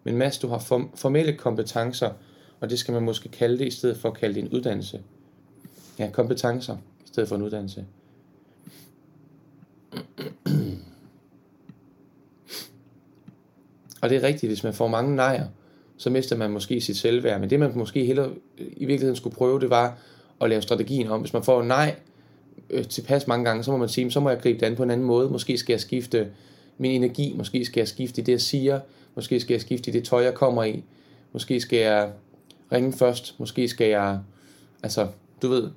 [0.04, 0.58] Men Mads, du har
[0.96, 2.10] formelle kompetencer,
[2.62, 5.02] og det skal man måske kalde det, i stedet for at kalde det en uddannelse.
[6.00, 7.86] Ja, kompetencer, i stedet for en uddannelse.
[14.02, 15.48] Og det er rigtigt, hvis man får mange nejer,
[15.98, 17.40] så mister man måske sit selvværd.
[17.40, 19.98] Men det man måske hellere i virkeligheden skulle prøve, det var
[20.42, 21.20] at lave strategien om.
[21.20, 21.96] Hvis man får nej
[22.70, 24.84] øh, tilpas mange gange, så må man sige, så må jeg gribe det an på
[24.84, 25.30] en anden måde.
[25.30, 26.28] Måske skal jeg skifte
[26.78, 28.80] min energi, måske skal jeg skifte i det, jeg siger,
[29.16, 30.84] måske skal jeg skifte i det tøj, jeg kommer i,
[31.34, 32.12] måske skal jeg
[32.72, 34.20] ringe først, måske skal jeg,
[34.84, 35.08] altså,
[35.42, 35.70] du ved,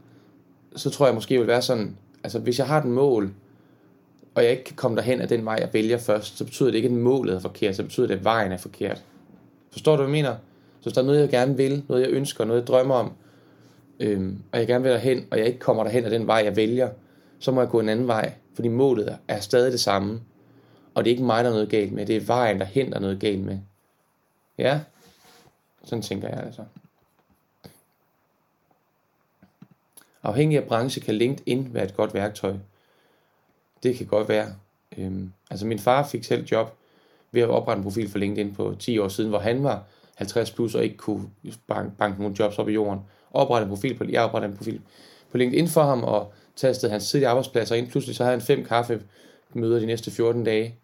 [0.76, 3.34] så tror jeg måske vil være sådan, altså hvis jeg har et mål,
[4.34, 6.76] og jeg ikke kan komme derhen af den vej, jeg vælger først, så betyder det
[6.76, 9.04] ikke, at målet er forkert, så betyder det, at vejen er forkert.
[9.72, 10.36] Forstår du, hvad jeg mener?
[10.80, 13.12] Så hvis der er noget, jeg gerne vil, noget jeg ønsker, noget jeg drømmer om,
[14.00, 16.56] øhm, og jeg gerne vil derhen, og jeg ikke kommer derhen af den vej, jeg
[16.56, 16.88] vælger,
[17.38, 20.20] så må jeg gå en anden vej, fordi målet er stadig det samme.
[20.94, 23.00] Og det er ikke mig, der er noget galt med, det er vejen der er
[23.00, 23.58] noget galt med.
[24.58, 24.80] Ja,
[25.84, 26.62] sådan tænker jeg altså.
[30.24, 32.54] Afhængig af branche kan LinkedIn være et godt værktøj.
[33.82, 34.46] Det kan godt være.
[34.98, 36.76] Øhm, altså min far fik selv job
[37.32, 40.50] ved at oprette en profil for LinkedIn på 10 år siden, hvor han var 50
[40.50, 41.30] plus og ikke kunne
[41.66, 43.00] banke, banke nogle jobs op i jorden.
[43.30, 44.80] Oprette en profil på, jeg oprettede en profil
[45.30, 47.90] på LinkedIn for ham og tastede hans tidlige arbejdspladser ind.
[47.90, 50.74] Pludselig så havde han fem kaffemøder de næste 14 dage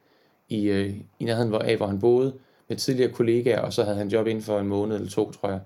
[0.48, 2.34] i, øh, i nærheden af, hvor han boede
[2.68, 5.48] med tidligere kollegaer, og så havde han job inden for en måned eller to, tror
[5.48, 5.60] jeg.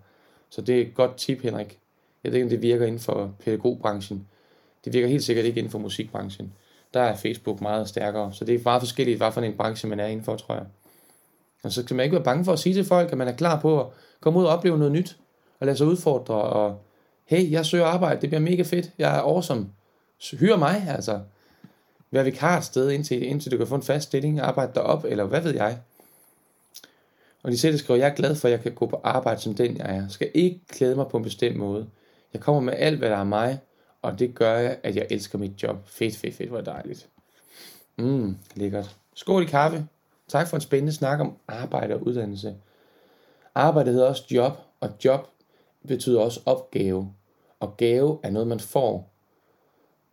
[0.50, 1.78] Så det er et godt tip, Henrik.
[2.24, 4.26] Jeg ved ikke, om det virker inden for pædagogbranchen.
[4.84, 6.52] Det virker helt sikkert ikke inden for musikbranchen.
[6.94, 10.00] Der er Facebook meget stærkere, så det er meget forskelligt, hvad for en branche man
[10.00, 10.64] er inden for, tror jeg.
[11.62, 13.32] Og så skal man ikke være bange for at sige til folk, at man er
[13.32, 13.86] klar på at
[14.20, 15.16] komme ud og opleve noget nyt,
[15.60, 16.80] og lade sig udfordre, og
[17.24, 19.66] hey, jeg søger arbejde, det bliver mega fedt, jeg er awesome.
[20.32, 21.20] Hyr mig, altså.
[22.10, 25.24] Vær vikar et sted, indtil, indtil du kan få en fast stilling, arbejde derop, eller
[25.24, 25.78] hvad ved jeg.
[27.42, 29.54] Og de selv skriver, jeg er glad for, at jeg kan gå på arbejde som
[29.54, 29.94] den, jeg er.
[29.94, 31.86] Jeg skal ikke klæde mig på en bestemt måde.
[32.34, 33.60] Jeg kommer med alt, hvad der er mig,
[34.02, 35.76] og det gør jeg, at jeg elsker mit job.
[35.86, 37.08] Fedt, fedt, fedt, hvor dejligt.
[37.96, 38.96] Mm, lækkert.
[39.14, 39.86] Skål i kaffe.
[40.28, 42.56] Tak for en spændende snak om arbejde og uddannelse.
[43.54, 45.28] Arbejde hedder også job, og job
[45.88, 47.12] betyder også opgave.
[47.60, 49.10] Og gave er noget, man får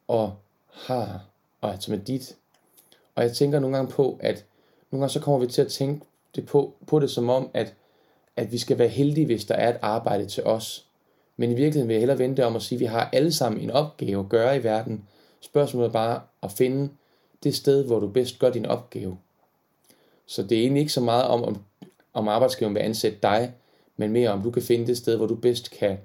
[0.07, 0.35] og
[0.73, 1.25] har,
[1.61, 2.37] og som er dit.
[3.15, 4.45] Og jeg tænker nogle gange på, at
[4.91, 6.05] nogle gange så kommer vi til at tænke
[6.35, 7.75] det på, på det som om, at,
[8.35, 10.87] at vi skal være heldige, hvis der er et arbejde til os.
[11.37, 13.61] Men i virkeligheden vil jeg hellere vente om at sige, at vi har alle sammen
[13.61, 15.05] en opgave at gøre i verden.
[15.39, 16.89] Spørgsmålet er bare at finde
[17.43, 19.17] det sted, hvor du bedst gør din opgave.
[20.25, 21.57] Så det er egentlig ikke så meget om, om,
[22.13, 23.53] om arbejdsgiveren vil ansætte dig,
[23.97, 25.97] men mere om du kan finde det sted, hvor du bedst kan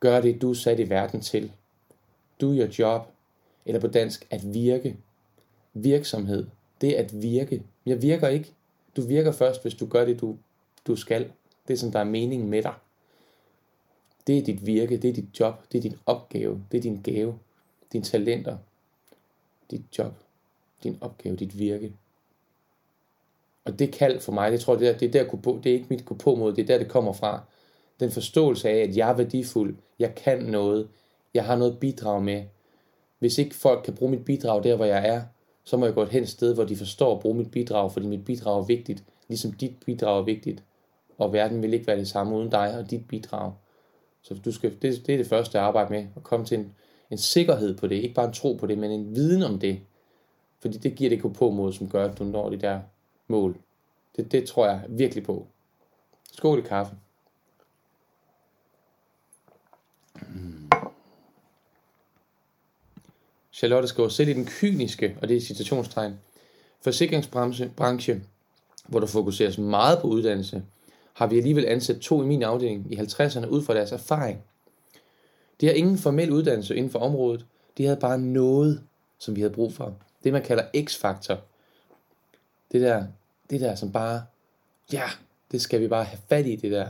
[0.00, 1.52] gøre det, du er sat i verden til.
[2.40, 3.08] Do your job,
[3.66, 4.96] eller på dansk, at virke.
[5.74, 6.46] Virksomhed,
[6.80, 7.62] det er at virke.
[7.86, 8.52] Jeg virker ikke.
[8.96, 10.36] Du virker først, hvis du gør det, du,
[10.86, 11.30] du skal.
[11.68, 12.74] Det, som der er meningen med dig.
[14.26, 17.00] Det er dit virke, det er dit job, det er din opgave, det er din
[17.02, 17.38] gave,
[17.92, 18.56] dine talenter,
[19.70, 20.12] dit job,
[20.82, 21.92] din opgave, dit virke.
[23.64, 25.74] Og det kald for mig, det tror jeg, det er, det er, der, det er
[25.74, 27.40] ikke mit gå på mod, det er der, det kommer fra.
[28.00, 30.88] Den forståelse af, at jeg er værdifuld, jeg kan noget,
[31.34, 32.44] jeg har noget bidrag med.
[33.18, 35.22] Hvis ikke folk kan bruge mit bidrag der, hvor jeg er,
[35.64, 38.06] så må jeg gå et hen sted, hvor de forstår at bruge mit bidrag, fordi
[38.06, 40.62] mit bidrag er vigtigt, ligesom dit bidrag er vigtigt.
[41.18, 43.52] Og verden vil ikke være det samme uden dig og dit bidrag.
[44.22, 46.74] Så du skal, det, det er det første at arbejde med, at komme til en,
[47.10, 49.80] en sikkerhed på det, ikke bare en tro på det, men en viden om det.
[50.60, 52.80] Fordi det giver det på mod, som gør, at du når de der
[53.28, 53.56] mål.
[54.16, 55.46] Det, det tror jeg virkelig på.
[56.32, 56.96] Skål i kaffe.
[63.52, 66.14] Charlotte skriver, selv i den kyniske, og det er citationstegn,
[66.80, 68.22] forsikringsbranche,
[68.86, 70.62] hvor der fokuseres meget på uddannelse,
[71.20, 74.42] har vi alligevel ansat to i min afdeling i 50'erne ud fra deres erfaring.
[75.60, 77.46] De har ingen formel uddannelse inden for området.
[77.78, 78.82] De havde bare noget,
[79.18, 79.96] som vi havde brug for.
[80.24, 81.38] Det man kalder X-faktor.
[82.72, 83.04] Det der,
[83.50, 84.22] det der som bare,
[84.92, 85.02] ja,
[85.52, 86.86] det skal vi bare have fat i, det der.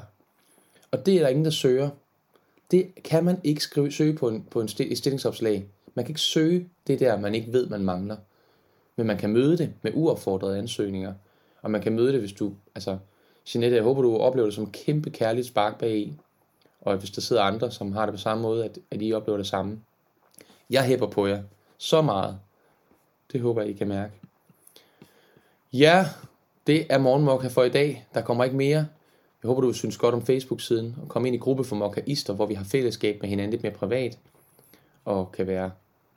[0.91, 1.91] Og det er der ingen, der søger.
[2.71, 5.67] Det kan man ikke skrive, søge på, en, på en stillingsopslag.
[5.95, 8.17] Man kan ikke søge det der, man ikke ved, man mangler.
[8.97, 11.15] Men man kan møde det med uopfordrede ansøgninger.
[11.63, 12.99] Og man kan møde det, hvis du, altså,
[13.55, 16.13] Jeanette, jeg håber, du oplever det som en kæmpe kærligt spark bag i.
[16.81, 19.37] Og hvis der sidder andre, som har det på samme måde, at, at I oplever
[19.37, 19.81] det samme.
[20.71, 21.43] Jeg hæpper på jer
[21.79, 22.39] så meget.
[23.33, 24.13] Det håber jeg, I kan mærke.
[25.73, 26.07] Ja,
[26.67, 28.07] det er Morgenmokka for i dag.
[28.15, 28.87] Der kommer ikke mere.
[29.43, 32.47] Jeg håber, du synes godt om Facebook-siden, og kom ind i gruppe for mokkaister, hvor
[32.47, 34.19] vi har fællesskab med hinanden lidt mere privat,
[35.05, 35.71] og kan være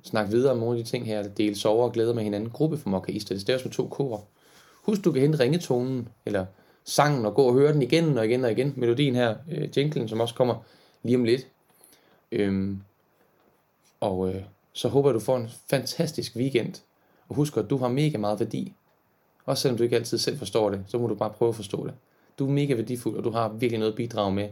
[0.03, 2.49] snakke videre om nogle af de ting her, dele sover og glæder med hinanden.
[2.49, 4.23] Gruppe for mokkaister, det staves med to kor.
[4.83, 6.45] Husk, du kan hente ringetonen, eller
[6.83, 8.73] sangen, og gå og høre den igen og igen og igen.
[8.77, 10.55] Melodien her, øh, jinglen, som også kommer
[11.03, 11.47] lige om lidt.
[12.31, 12.81] Øhm,
[13.99, 16.73] og øh, så håber jeg, du får en fantastisk weekend.
[17.29, 18.73] Og husk, at du har mega meget værdi.
[19.45, 21.87] Også selvom du ikke altid selv forstår det, så må du bare prøve at forstå
[21.87, 21.93] det.
[22.39, 24.49] Du er mega værdifuld, og du har virkelig noget at bidrage med.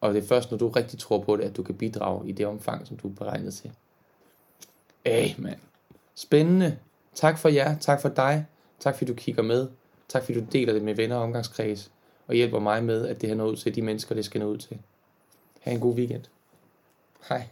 [0.00, 2.32] Og det er først, når du rigtig tror på det, at du kan bidrage i
[2.32, 3.70] det omfang, som du er beregnet til.
[5.04, 5.58] Ej, mand.
[6.14, 6.78] Spændende.
[7.14, 7.78] Tak for jer.
[7.78, 8.46] Tak for dig.
[8.80, 9.68] Tak fordi du kigger med.
[10.10, 11.90] Tak fordi du deler det med venner og omgangskreds.
[12.26, 14.46] Og hjælper mig med, at det her når ud til de mennesker, det skal nå
[14.46, 14.78] ud til.
[15.60, 16.24] Ha' en god weekend.
[17.28, 17.48] Hej.